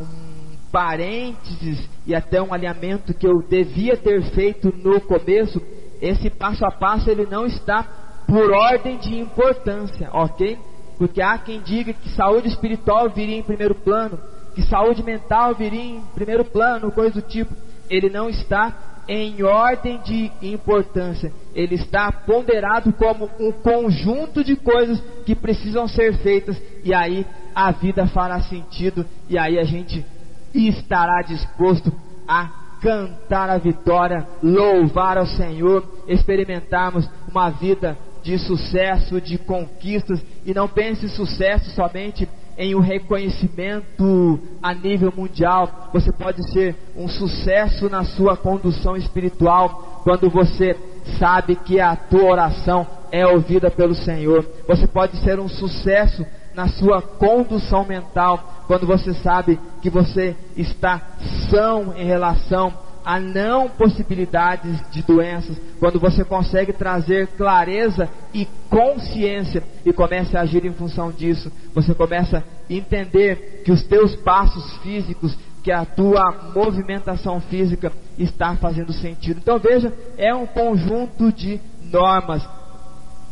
um 0.00 0.40
parênteses 0.72 1.88
e 2.06 2.14
até 2.14 2.40
um 2.40 2.54
alinhamento 2.54 3.12
que 3.12 3.26
eu 3.26 3.42
devia 3.48 3.96
ter 3.96 4.22
feito 4.30 4.72
no 4.82 5.00
começo. 5.00 5.60
Esse 6.00 6.30
passo 6.30 6.64
a 6.64 6.70
passo 6.70 7.10
ele 7.10 7.26
não 7.26 7.44
está 7.44 7.86
por 8.26 8.50
ordem 8.50 8.96
de 8.98 9.18
importância, 9.18 10.08
ok? 10.12 10.58
Porque 10.96 11.20
há 11.20 11.36
quem 11.38 11.60
diga 11.60 11.92
que 11.92 12.10
saúde 12.10 12.48
espiritual 12.48 13.10
viria 13.10 13.36
em 13.36 13.42
primeiro 13.42 13.74
plano, 13.74 14.18
que 14.54 14.62
saúde 14.62 15.02
mental 15.02 15.54
viria 15.54 15.96
em 15.96 16.00
primeiro 16.14 16.44
plano, 16.44 16.92
coisa 16.92 17.20
do 17.20 17.22
tipo. 17.22 17.54
Ele 17.90 18.08
não 18.08 18.30
está 18.30 18.72
em 19.08 19.42
ordem 19.42 20.00
de 20.04 20.30
importância. 20.40 21.32
Ele 21.52 21.74
está 21.74 22.12
ponderado 22.12 22.92
como 22.92 23.28
um 23.40 23.50
conjunto 23.50 24.44
de 24.44 24.54
coisas 24.54 25.02
que 25.26 25.34
precisam 25.34 25.88
ser 25.88 26.16
feitas. 26.18 26.56
E 26.84 26.94
aí 26.94 27.26
a 27.54 27.72
vida 27.72 28.06
fará 28.06 28.40
sentido. 28.42 29.04
E 29.28 29.36
aí 29.36 29.58
a 29.58 29.64
gente 29.64 30.06
estará 30.54 31.22
disposto 31.22 31.92
a 32.28 32.48
cantar 32.80 33.50
a 33.50 33.58
vitória, 33.58 34.26
louvar 34.42 35.18
ao 35.18 35.26
Senhor, 35.26 35.84
experimentarmos 36.06 37.08
uma 37.28 37.50
vida 37.50 37.98
de 38.22 38.38
sucesso, 38.38 39.20
de 39.20 39.38
conquistas. 39.38 40.22
E 40.46 40.54
não 40.54 40.68
pense 40.68 41.08
sucesso 41.08 41.70
somente 41.70 42.28
em 42.60 42.74
um 42.74 42.80
reconhecimento 42.80 44.38
a 44.62 44.74
nível 44.74 45.10
mundial. 45.16 45.88
Você 45.94 46.12
pode 46.12 46.46
ser 46.52 46.76
um 46.94 47.08
sucesso 47.08 47.88
na 47.88 48.04
sua 48.04 48.36
condução 48.36 48.98
espiritual 48.98 50.02
quando 50.04 50.28
você 50.28 50.76
sabe 51.18 51.56
que 51.56 51.80
a 51.80 51.96
tua 51.96 52.24
oração 52.24 52.86
é 53.10 53.26
ouvida 53.26 53.70
pelo 53.70 53.94
Senhor. 53.94 54.44
Você 54.68 54.86
pode 54.86 55.16
ser 55.22 55.40
um 55.40 55.48
sucesso 55.48 56.26
na 56.54 56.68
sua 56.68 57.00
condução 57.00 57.86
mental 57.86 58.64
quando 58.66 58.86
você 58.86 59.14
sabe 59.14 59.58
que 59.80 59.88
você 59.88 60.36
está 60.54 61.00
são 61.48 61.96
em 61.96 62.04
relação 62.04 62.74
a 63.04 63.18
não 63.18 63.68
possibilidades 63.68 64.78
de 64.90 65.02
doenças, 65.02 65.56
quando 65.78 65.98
você 65.98 66.24
consegue 66.24 66.72
trazer 66.72 67.28
clareza 67.28 68.08
e 68.32 68.46
consciência 68.68 69.62
e 69.84 69.92
começa 69.92 70.38
a 70.38 70.42
agir 70.42 70.64
em 70.64 70.72
função 70.72 71.10
disso, 71.10 71.50
você 71.74 71.94
começa 71.94 72.38
a 72.38 72.72
entender 72.72 73.62
que 73.64 73.72
os 73.72 73.82
teus 73.84 74.14
passos 74.16 74.76
físicos, 74.78 75.36
que 75.62 75.72
a 75.72 75.84
tua 75.84 76.52
movimentação 76.54 77.40
física 77.40 77.92
está 78.18 78.56
fazendo 78.56 78.92
sentido. 78.92 79.38
Então 79.38 79.58
veja, 79.58 79.92
é 80.16 80.34
um 80.34 80.46
conjunto 80.46 81.32
de 81.32 81.60
normas. 81.84 82.46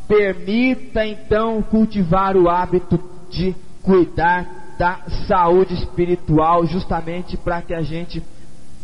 Permita 0.06 1.06
então 1.06 1.62
cultivar 1.62 2.36
o 2.36 2.48
hábito 2.48 2.98
de 3.30 3.54
cuidar 3.82 4.74
da 4.78 5.00
saúde 5.26 5.74
espiritual, 5.74 6.64
justamente 6.66 7.36
para 7.36 7.60
que 7.60 7.74
a 7.74 7.82
gente 7.82 8.22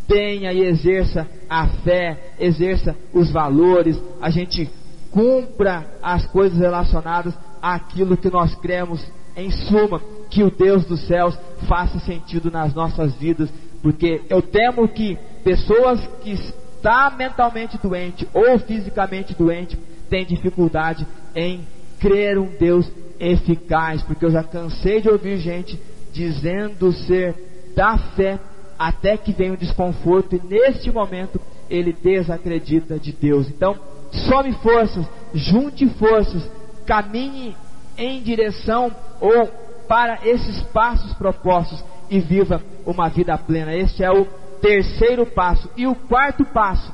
tenha 0.07 0.53
e 0.53 0.61
exerça 0.61 1.27
a 1.49 1.67
fé, 1.67 2.33
exerça 2.39 2.95
os 3.13 3.31
valores, 3.31 3.99
a 4.21 4.29
gente 4.29 4.69
cumpra 5.11 5.85
as 6.01 6.25
coisas 6.27 6.59
relacionadas 6.59 7.33
àquilo 7.61 8.17
que 8.17 8.29
nós 8.29 8.53
cremos, 8.55 9.05
em 9.35 9.49
suma, 9.51 10.01
que 10.29 10.43
o 10.43 10.51
Deus 10.51 10.85
dos 10.85 11.05
céus 11.07 11.37
faça 11.67 11.99
sentido 11.99 12.51
nas 12.51 12.73
nossas 12.73 13.15
vidas, 13.15 13.49
porque 13.81 14.21
eu 14.29 14.41
temo 14.41 14.87
que 14.87 15.17
pessoas 15.43 15.99
que 16.21 16.31
estão 16.31 17.15
mentalmente 17.17 17.77
doente 17.77 18.27
ou 18.33 18.59
fisicamente 18.59 19.33
doente 19.33 19.77
têm 20.09 20.25
dificuldade 20.25 21.05
em 21.35 21.61
crer 21.99 22.37
um 22.37 22.47
Deus 22.59 22.89
eficaz, 23.19 24.03
porque 24.03 24.25
eu 24.25 24.31
já 24.31 24.43
cansei 24.43 25.01
de 25.01 25.09
ouvir 25.09 25.37
gente 25.37 25.79
dizendo 26.13 26.91
ser 26.91 27.33
da 27.75 27.97
fé 27.97 28.39
até 28.77 29.17
que 29.17 29.31
vem 29.31 29.51
o 29.51 29.57
desconforto 29.57 30.35
e 30.35 30.41
neste 30.47 30.91
momento 30.91 31.39
ele 31.69 31.93
desacredita 31.93 32.99
de 32.99 33.11
Deus. 33.11 33.47
Então, 33.47 33.75
some 34.11 34.51
forças, 34.53 35.05
junte 35.33 35.87
forças, 35.89 36.49
caminhe 36.85 37.55
em 37.97 38.21
direção 38.21 38.91
ou 39.19 39.47
para 39.87 40.19
esses 40.27 40.61
passos 40.63 41.13
propostos 41.13 41.83
e 42.09 42.19
viva 42.19 42.61
uma 42.85 43.09
vida 43.09 43.37
plena. 43.37 43.73
Este 43.73 44.03
é 44.03 44.11
o 44.11 44.25
terceiro 44.61 45.25
passo. 45.25 45.69
E 45.75 45.87
o 45.87 45.95
quarto 45.95 46.45
passo 46.45 46.93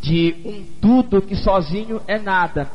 de 0.00 0.36
um 0.44 0.64
tudo 0.80 1.22
que 1.22 1.34
sozinho 1.34 2.00
é 2.06 2.18
nada 2.18 2.68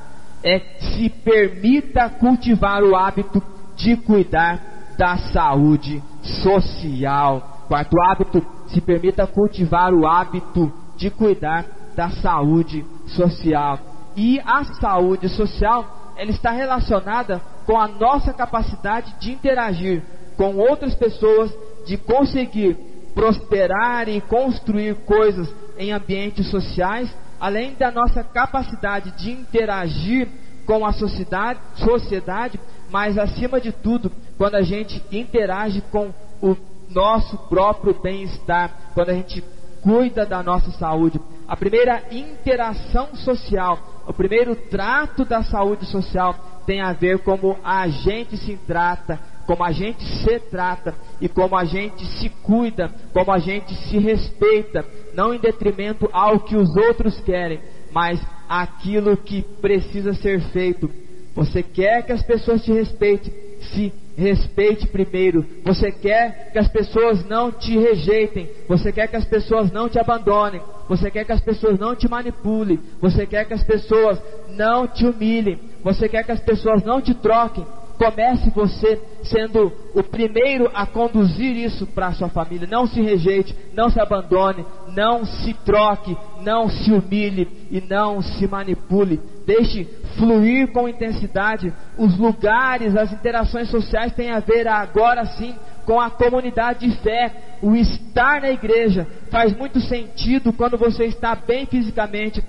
é 0.44 0.60
se 0.80 1.10
permita 1.10 2.10
cultivar 2.10 2.82
o 2.84 2.96
hábito 2.96 3.42
de 3.76 3.96
cuidar 3.98 4.96
da 4.98 5.18
saúde 5.18 6.02
social. 6.22 7.59
Quarto 7.70 8.02
hábito, 8.02 8.44
se 8.70 8.82
permita 8.82 9.28
cultivar 9.28 9.94
o 9.94 10.08
hábito 10.08 10.74
de 10.98 11.12
cuidar 11.12 11.66
da 11.96 12.10
saúde 12.10 12.84
social. 13.06 13.80
E 14.18 14.40
a 14.40 14.64
saúde 14.82 15.30
social, 15.30 16.14
ela 16.18 16.32
está 16.32 16.50
relacionada 16.50 17.40
com 17.68 17.80
a 17.80 17.88
nossa 17.88 18.34
capacidade 18.34 19.14
de 19.20 19.32
interagir 19.32 20.02
com 20.36 20.56
outras 20.56 20.96
pessoas, 20.96 21.54
de 21.86 21.96
conseguir 21.96 22.76
prosperar 23.14 24.10
e 24.10 24.20
construir 24.20 24.96
coisas 25.06 25.48
em 25.78 25.92
ambientes 25.92 26.50
sociais, 26.50 27.16
além 27.40 27.76
da 27.76 27.92
nossa 27.92 28.24
capacidade 28.24 29.12
de 29.12 29.30
interagir 29.30 30.28
com 30.66 30.84
a 30.84 30.92
sociedade, 30.92 31.60
sociedade, 31.76 32.60
mas 32.90 33.16
acima 33.16 33.62
de 33.62 33.72
tudo, 33.72 34.12
quando 34.40 34.56
a 34.56 34.64
gente 34.64 35.04
interage 35.12 35.82
com 35.92 36.12
o 36.42 36.56
nosso 36.90 37.38
próprio 37.50 37.94
bem-estar, 38.02 38.92
quando 38.94 39.10
a 39.10 39.14
gente 39.14 39.44
cuida 39.82 40.26
da 40.26 40.44
nossa 40.44 40.72
saúde. 40.72 41.20
A 41.48 41.56
primeira 41.56 42.04
interação 42.12 43.16
social, 43.16 44.04
o 44.08 44.14
primeiro 44.14 44.56
trato 44.56 45.26
da 45.26 45.44
saúde 45.44 45.86
social 45.86 46.36
tem 46.66 46.82
a 46.82 46.94
ver 46.94 47.20
como 47.20 47.58
a 47.64 47.88
gente 47.88 48.38
se 48.38 48.56
trata, 48.68 49.20
como 49.48 49.64
a 49.64 49.72
gente 49.72 50.04
se 50.04 50.40
trata 50.40 50.94
e 51.20 51.28
como 51.28 51.56
a 51.58 51.66
gente 51.66 52.06
se 52.06 52.30
cuida, 52.30 52.94
como 53.12 53.32
a 53.32 53.40
gente 53.40 53.74
se 53.88 53.98
respeita, 53.98 54.86
não 55.16 55.34
em 55.34 55.40
detrimento 55.40 56.08
ao 56.14 56.42
que 56.42 56.56
os 56.56 56.76
outros 56.76 57.20
querem, 57.22 57.60
mas 57.92 58.22
aquilo 58.48 59.18
que 59.18 59.42
precisa 59.42 60.14
ser 60.14 60.40
feito. 60.52 60.90
Você 61.36 61.64
quer 61.64 62.06
que 62.06 62.12
as 62.12 62.22
pessoas 62.22 62.64
te 62.64 62.72
respeitem, 62.72 63.34
se 63.74 63.92
respeite 64.20 64.86
primeiro. 64.88 65.46
Você 65.64 65.92
quer 65.92 66.52
que 66.52 66.60
as 66.60 66.68
pessoas 66.68 67.26
não 67.26 67.52
te 67.52 67.78
rejeitem. 67.78 68.50
Você 68.68 68.92
quer 68.92 69.08
que 69.08 69.16
as 69.16 69.26
pessoas 69.26 69.72
não 69.72 69.88
te 69.88 69.98
abandonem. 69.98 70.62
Você 70.88 71.10
quer 71.10 71.24
que 71.24 71.32
as 71.32 71.40
pessoas 71.40 71.80
não 71.80 71.96
te 71.96 72.10
manipulem. 72.10 72.80
Você 73.02 73.26
quer 73.26 73.46
que 73.46 73.54
as 73.54 73.64
pessoas 73.64 74.22
não 74.50 74.88
te 74.88 75.06
humilhem. 75.06 75.60
Você 75.84 76.10
quer 76.10 76.24
que 76.24 76.32
as 76.32 76.42
pessoas 76.42 76.84
não 76.84 77.02
te 77.02 77.14
troquem. 77.14 77.66
Comece 78.00 78.50
você 78.52 78.98
sendo 79.24 79.74
o 79.94 80.02
primeiro 80.02 80.72
a 80.74 80.86
conduzir 80.86 81.54
isso 81.58 81.86
para 81.86 82.08
a 82.08 82.14
sua 82.14 82.30
família. 82.30 82.66
Não 82.66 82.88
se 82.88 83.02
rejeite, 83.02 83.54
não 83.74 83.90
se 83.90 84.00
abandone, 84.00 84.66
não 84.96 85.26
se 85.26 85.54
troque, 85.66 86.16
não 86.42 86.70
se 86.70 86.94
humilhe 86.94 87.68
e 87.70 87.82
não 87.82 88.22
se 88.22 88.48
manipule. 88.48 89.20
Deixe 89.46 89.84
fluir 90.18 90.72
com 90.72 90.88
intensidade. 90.88 91.74
Os 91.98 92.18
lugares, 92.18 92.96
as 92.96 93.12
interações 93.12 93.70
sociais 93.70 94.14
têm 94.14 94.32
a 94.32 94.40
ver 94.40 94.66
agora 94.66 95.26
sim 95.26 95.54
com 95.86 96.00
a 96.00 96.10
comunidade 96.10 96.88
de 96.88 96.96
fé. 97.00 97.34
O 97.62 97.76
estar 97.76 98.40
na 98.40 98.50
igreja 98.50 99.06
faz 99.30 99.54
muito 99.58 99.82
sentido 99.82 100.54
quando 100.54 100.78
você 100.78 101.04
está 101.04 101.36
bem 101.36 101.66
fisicamente, 101.66 102.42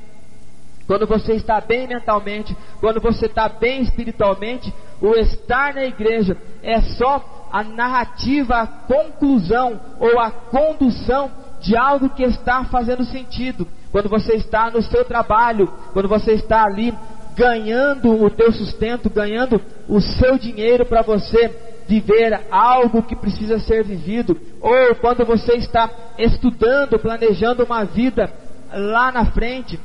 quando 0.90 1.06
você 1.06 1.34
está 1.34 1.60
bem 1.60 1.86
mentalmente, 1.86 2.56
quando 2.80 3.00
você 3.00 3.26
está 3.26 3.48
bem 3.48 3.80
espiritualmente, 3.80 4.74
o 5.00 5.14
estar 5.14 5.72
na 5.72 5.84
igreja 5.84 6.36
é 6.64 6.80
só 6.80 7.46
a 7.52 7.62
narrativa, 7.62 8.56
a 8.56 8.66
conclusão 8.66 9.80
ou 10.00 10.18
a 10.18 10.32
condução 10.32 11.30
de 11.60 11.76
algo 11.76 12.08
que 12.08 12.24
está 12.24 12.64
fazendo 12.64 13.04
sentido. 13.04 13.68
Quando 13.92 14.08
você 14.08 14.34
está 14.34 14.68
no 14.68 14.82
seu 14.82 15.04
trabalho, 15.04 15.72
quando 15.92 16.08
você 16.08 16.32
está 16.32 16.64
ali 16.64 16.92
ganhando 17.36 18.24
o 18.24 18.28
teu 18.28 18.50
sustento, 18.50 19.08
ganhando 19.08 19.62
o 19.88 20.00
seu 20.00 20.36
dinheiro 20.38 20.84
para 20.84 21.02
você 21.02 21.84
viver 21.86 22.48
algo 22.50 23.04
que 23.04 23.14
precisa 23.14 23.60
ser 23.60 23.84
vivido, 23.84 24.36
ou 24.60 24.96
quando 24.96 25.24
você 25.24 25.52
está 25.52 25.88
estudando, 26.18 26.98
planejando 26.98 27.62
uma 27.62 27.84
vida 27.84 28.28
lá 28.72 29.12
na 29.12 29.26
frente, 29.26 29.78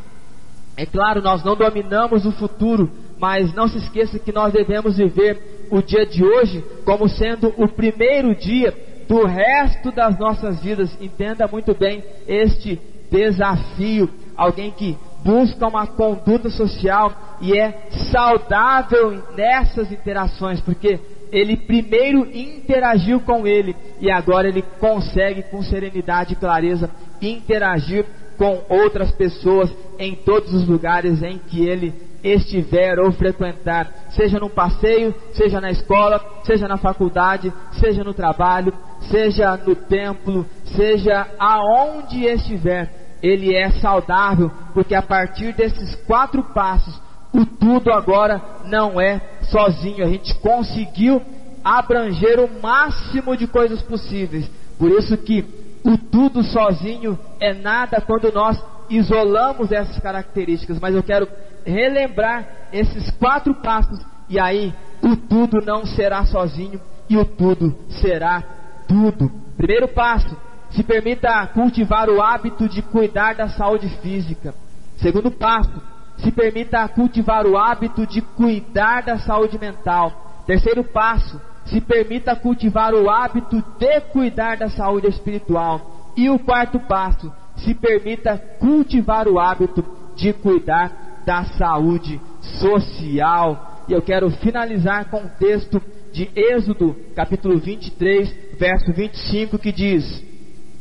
é 0.78 0.86
claro, 0.86 1.22
nós 1.22 1.44
não 1.44 1.56
dominamos 1.56 2.26
o 2.26 2.32
futuro, 2.32 2.92
mas 3.18 3.54
não 3.54 3.68
se 3.68 3.78
esqueça 3.78 4.20
que 4.20 4.32
nós 4.32 4.52
devemos 4.52 4.98
viver 4.98 5.68
o 5.72 5.82
dia 5.82 6.06
de 6.06 6.24
hoje 6.24 6.64
como 6.84 7.08
sendo 7.08 7.54
o 7.58 7.68
primeiro 7.68 8.36
dia 8.36 8.74
do 9.08 9.26
resto 9.26 9.92
das 9.92 10.18
nossas 10.20 10.62
vidas. 10.62 10.96
Entenda 11.00 11.48
muito 11.48 11.74
bem 11.74 12.04
este 12.28 12.80
desafio. 13.10 14.10
Alguém 14.36 14.72
que 14.72 14.98
busca 15.24 15.68
uma 15.68 15.88
conduta 15.88 16.50
social 16.50 17.38
e 17.42 17.58
é 17.58 17.88
saudável 18.12 19.24
nessas 19.36 19.92
interações, 19.92 20.60
porque 20.60 21.00
ele 21.32 21.58
primeiro 21.58 22.28
interagiu 22.32 23.20
com 23.22 23.48
ele 23.48 23.76
e 24.00 24.12
agora 24.12 24.48
ele 24.48 24.62
consegue 24.80 25.42
com 25.44 25.64
serenidade 25.64 26.34
e 26.34 26.36
clareza 26.36 26.90
interagir 27.22 28.06
com 28.38 28.64
outras 28.70 29.12
pessoas 29.12 29.72
em 29.98 30.16
todos 30.16 30.54
os 30.54 30.68
lugares 30.68 31.22
em 31.24 31.38
que 31.38 31.68
ele 31.68 31.94
estiver 32.24 33.00
ou 33.00 33.12
frequentar, 33.12 33.88
seja 34.10 34.40
no 34.40 34.50
passeio, 34.50 35.14
seja 35.34 35.62
na 35.62 35.70
escola, 35.70 36.20
seja 36.44 36.68
na 36.68 36.78
faculdade, 36.78 37.54
seja 37.74 38.04
no 38.04 38.14
trabalho, 38.14 38.74
seja 39.12 39.56
no 39.58 39.76
templo, 39.76 40.46
seja 40.76 41.28
aonde 41.38 42.26
estiver, 42.26 42.92
ele 43.22 43.56
é 43.56 43.70
saudável, 43.72 44.52
porque 44.74 44.96
a 44.96 45.02
partir 45.02 45.54
desses 45.54 45.96
quatro 46.08 46.44
passos, 46.44 47.00
o 47.34 47.46
tudo 47.46 47.92
agora 47.92 48.42
não 48.66 49.00
é 49.00 49.22
sozinho. 49.44 50.04
A 50.04 50.08
gente 50.08 50.34
conseguiu 50.36 51.22
abranger 51.64 52.40
o 52.40 52.62
máximo 52.62 53.36
de 53.36 53.48
coisas 53.48 53.82
possíveis. 53.82 54.50
Por 54.78 54.92
isso 54.92 55.18
que 55.18 55.44
o 55.86 55.98
tudo 55.98 56.44
sozinho 56.44 57.18
é 57.40 57.54
nada 57.54 58.02
quando 58.02 58.32
nós 58.34 58.62
isolamos 58.90 59.72
essas 59.72 60.00
características. 60.00 60.80
Mas 60.80 60.96
eu 60.96 61.04
quero 61.04 61.28
relembrar 61.64 62.48
esses 62.74 63.12
quatro 63.12 63.54
passos 63.56 64.04
e 64.28 64.40
aí 64.40 64.74
o 65.04 65.16
tudo 65.16 65.64
não 65.64 65.86
será 65.86 66.26
sozinho 66.26 66.82
e 67.08 67.16
o 67.16 67.24
tudo 67.24 67.76
será 68.02 68.44
tudo. 68.88 69.32
Primeiro 69.56 69.88
passo, 69.88 70.36
se 70.72 70.84
permita 70.84 71.46
cultivar 71.48 72.10
o 72.10 72.22
hábito 72.22 72.68
de 72.68 72.82
cuidar 72.82 73.36
da 73.36 73.48
saúde 73.48 73.88
física. 74.02 74.56
Segundo 74.98 75.30
passo, 75.30 75.82
se 76.18 76.32
permita 76.32 76.88
cultivar 76.88 77.46
o 77.46 77.58
hábito 77.58 78.08
de 78.08 78.22
cuidar 78.22 79.04
da 79.04 79.20
saúde 79.20 79.60
mental. 79.60 80.44
Terceiro 80.48 80.84
passo, 80.84 81.40
se 81.66 81.82
permita 81.82 82.36
cultivar 82.36 82.94
o 82.94 83.10
hábito 83.10 83.64
de 83.80 84.02
cuidar 84.12 84.58
da 84.58 84.70
saúde 84.70 85.08
espiritual. 85.08 86.14
E 86.16 86.30
o 86.30 86.40
quarto 86.40 86.80
passo, 86.80 87.32
se 87.58 87.74
permita 87.74 88.38
cultivar 88.60 89.28
o 89.28 89.40
hábito 89.40 89.84
de 90.16 90.32
cuidar 90.34 91.24
da 91.26 91.44
saúde 91.46 92.22
social. 92.60 93.84
E 93.88 93.94
eu 93.94 94.02
quero 94.02 94.30
finalizar 94.30 95.10
com 95.10 95.18
o 95.18 95.30
texto 95.40 95.82
de 96.12 96.30
Êxodo, 96.36 96.96
capítulo 97.16 97.58
23, 97.58 98.58
verso 98.58 98.94
25, 98.94 99.58
que 99.58 99.72
diz: 99.72 100.24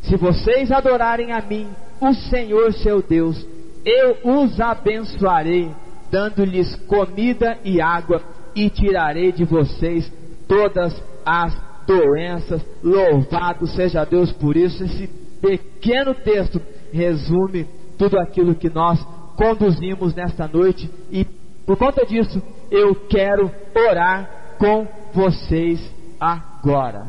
Se 0.03 0.17
vocês 0.17 0.71
adorarem 0.71 1.33
a 1.33 1.41
mim, 1.41 1.69
o 2.01 2.13
Senhor 2.15 2.73
seu 2.75 3.03
Deus, 3.03 3.45
eu 3.85 4.19
os 4.23 4.61
abençoarei, 4.61 5.71
dando-lhes 6.11 6.77
comida 6.87 7.59
e 7.65 7.81
água, 7.81 8.23
e 8.55 8.71
tirarei 8.71 9.33
de 9.33 9.45
vocês 9.45 10.11
todas 10.49 10.95
as 11.25 11.55
doenças. 11.87 12.63
Louvado 12.83 13.67
seja 13.67 14.05
Deus 14.05 14.33
por 14.33 14.57
isso. 14.57 14.85
Esse 14.85 15.07
pequeno 15.41 16.15
texto 16.15 16.61
resume 16.93 17.67
tudo 17.99 18.19
aquilo 18.19 18.55
que 18.55 18.71
nós 18.71 18.99
conduzimos 19.37 20.15
nesta 20.15 20.47
noite 20.49 20.91
e 21.11 21.25
por 21.67 21.77
conta 21.77 22.05
disso 22.05 22.43
eu 22.71 22.95
quero 22.95 23.51
orar 23.75 24.57
com 24.59 24.87
vocês 25.13 25.81
agora. 26.21 27.09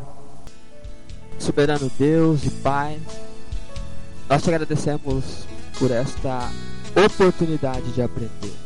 Soberano 1.37 1.91
Deus 1.99 2.45
e 2.45 2.49
Pai, 2.49 2.97
nós 4.29 4.41
te 4.41 4.49
agradecemos 4.49 5.45
por 5.77 5.91
esta 5.91 6.49
oportunidade 6.95 7.91
de 7.91 8.01
aprender. 8.01 8.64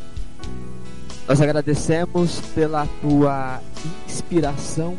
Nós 1.30 1.40
agradecemos 1.42 2.42
pela 2.56 2.88
tua 3.04 3.62
inspiração 4.08 4.98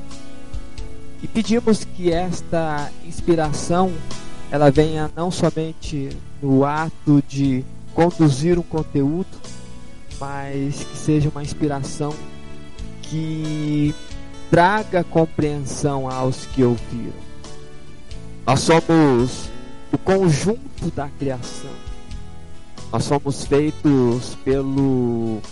e 1.20 1.26
pedimos 1.26 1.82
que 1.82 2.12
esta 2.12 2.88
inspiração 3.04 3.92
ela 4.48 4.70
venha 4.70 5.10
não 5.16 5.28
somente 5.28 6.08
no 6.40 6.64
ato 6.64 7.20
de 7.26 7.64
conduzir 7.92 8.60
um 8.60 8.62
conteúdo, 8.62 9.26
mas 10.20 10.84
que 10.84 10.96
seja 10.96 11.28
uma 11.30 11.42
inspiração 11.42 12.14
que 13.02 13.92
traga 14.52 15.02
compreensão 15.02 16.08
aos 16.08 16.46
que 16.46 16.62
ouviram. 16.62 17.12
Nós 18.46 18.60
somos 18.60 19.50
o 19.92 19.98
conjunto 19.98 20.92
da 20.94 21.08
criação. 21.08 21.72
Nós 22.92 23.02
somos 23.02 23.44
feitos 23.44 24.36
pelo 24.44 25.42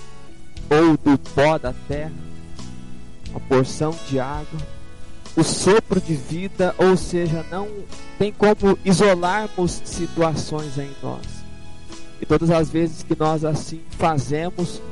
ou 0.70 0.96
do 0.96 1.18
pó 1.34 1.58
da 1.58 1.72
terra, 1.86 2.12
uma 3.30 3.40
porção 3.40 3.94
de 4.08 4.18
água, 4.20 4.60
o 5.36 5.42
sopro 5.42 6.00
de 6.00 6.14
vida, 6.14 6.74
ou 6.78 6.96
seja, 6.96 7.44
não 7.50 7.68
tem 8.18 8.32
como 8.32 8.78
isolarmos 8.84 9.80
situações 9.84 10.76
em 10.78 10.90
nós. 11.02 11.24
E 12.20 12.26
todas 12.26 12.50
as 12.50 12.68
vezes 12.68 13.02
que 13.02 13.16
nós 13.16 13.44
assim 13.44 13.80
fazemos, 13.90 14.82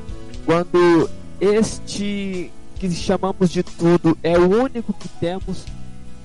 quando 0.44 1.10
este 1.40 2.52
que 2.76 2.90
chamamos 2.90 3.50
de 3.50 3.62
tudo 3.62 4.16
é 4.22 4.38
o 4.38 4.62
único 4.62 4.92
que 4.92 5.08
temos, 5.08 5.64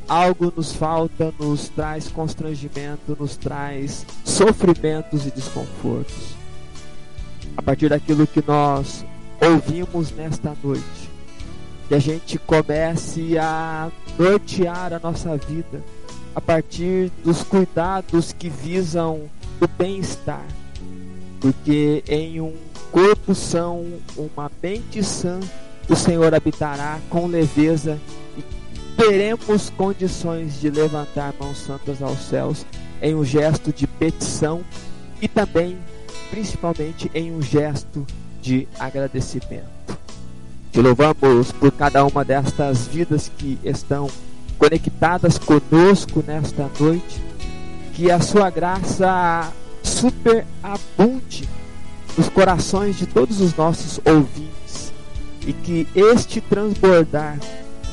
algo 0.08 0.54
nos 0.56 0.74
falta, 0.74 1.34
nos 1.39 1.70
traz 1.70 2.10
constrangimento, 2.10 3.16
nos 3.18 3.38
traz 3.38 4.06
sofrimentos 4.26 5.26
e 5.26 5.32
desconfortos. 5.32 6.36
A 7.56 7.62
partir 7.62 7.89
daquilo 7.89 8.28
que 8.28 8.43
nós 8.45 9.06
ouvimos 9.42 10.12
nesta 10.12 10.56
noite, 10.64 11.10
que 11.88 11.96
a 11.96 12.00
gente 12.00 12.38
comece 12.38 13.38
a 13.39 13.89
nortear 14.18 14.94
a 14.94 15.00
nossa 15.00 15.36
vida 15.36 15.82
a 16.36 16.39
partir 16.39 17.12
dos 17.24 17.44
cuidados 17.44 18.32
que 18.32 18.50
visam 18.50 19.24
o 19.60 19.68
bem-estar, 19.68 20.46
porque 21.39 22.04
em 22.08 22.39
um 22.39 22.54
corpo 22.92 23.34
são, 23.34 23.86
uma 24.16 24.50
mente 24.62 25.04
sã, 25.04 25.39
o 25.89 25.96
Senhor 25.96 26.34
habitará 26.34 27.00
com 27.10 27.26
leveza 27.26 28.00
e 28.38 28.44
teremos 28.96 29.70
condições 29.72 30.62
de 30.62 30.70
levantar 30.70 31.34
mãos 31.39 31.58
santas 31.58 32.02
aos 32.02 32.20
céus 32.20 32.66
em 33.02 33.16
um 33.16 33.26
gesto 33.26 33.74
de 33.74 33.88
petição 33.88 34.62
e 35.22 35.28
também, 35.28 35.78
principalmente, 36.30 37.10
em 37.14 37.32
um 37.32 37.42
gesto 37.42 38.06
de 38.42 38.68
agradecimento. 38.80 39.70
Te 40.72 40.82
louvamos 40.82 41.52
por 41.52 41.72
cada 41.72 42.04
uma 42.06 42.24
destas 42.24 42.88
vidas 42.88 43.32
que 43.38 43.60
estão 43.64 44.10
conectadas 44.58 45.38
conosco 45.38 46.24
nesta 46.26 46.70
noite. 46.80 47.22
Que 47.94 48.10
a 48.10 48.20
sua 48.22 48.50
graça 48.50 49.52
superabunde 49.84 51.48
nos 52.18 52.30
corações 52.30 52.98
de 52.98 53.06
todos 53.06 53.42
os 53.42 53.56
nossos 53.56 54.00
ouvintes 54.06 54.92
e 55.46 55.54
que 55.54 55.88
este 55.96 56.39
transbordar 56.39 57.38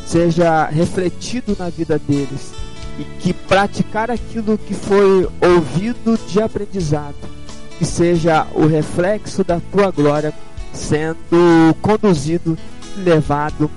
seja 0.07 0.66
refletido 0.66 1.57
na 1.59 1.68
vida 1.68 1.99
deles 1.99 2.53
e 2.99 3.05
que 3.20 3.32
praticar 3.32 4.11
aquilo 4.11 4.57
que 4.57 4.74
foi 4.74 5.28
ouvido 5.40 6.18
de 6.28 6.40
aprendizado 6.40 7.38
que 7.79 7.85
seja 7.85 8.47
o 8.55 8.66
reflexo 8.66 9.45
da 9.45 9.61
tua 9.72 9.91
glória 9.91 10.35
sendo 10.72 11.74
conduzido, 11.81 12.59
levado 12.97 13.70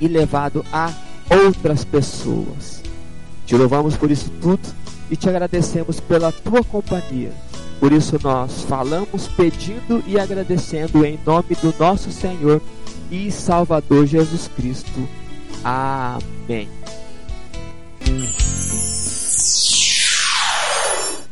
e 0.00 0.06
levado 0.06 0.64
a 0.72 0.92
outras 1.30 1.84
pessoas. 1.84 2.82
Te 3.46 3.56
louvamos 3.56 3.96
por 3.96 4.10
isso 4.10 4.30
tudo 4.40 4.60
e 5.10 5.16
te 5.16 5.28
agradecemos 5.28 6.00
pela 6.00 6.30
tua 6.30 6.62
companhia. 6.62 7.32
Por 7.78 7.92
isso 7.92 8.18
nós 8.22 8.62
falamos 8.62 9.28
pedindo 9.28 10.02
e 10.06 10.18
agradecendo 10.18 11.04
em 11.04 11.18
nome 11.24 11.56
do 11.62 11.74
nosso 11.78 12.10
Senhor 12.10 12.60
e 13.10 13.30
Salvador 13.30 14.06
Jesus 14.06 14.50
Cristo. 14.54 15.08
Amém. 15.62 16.68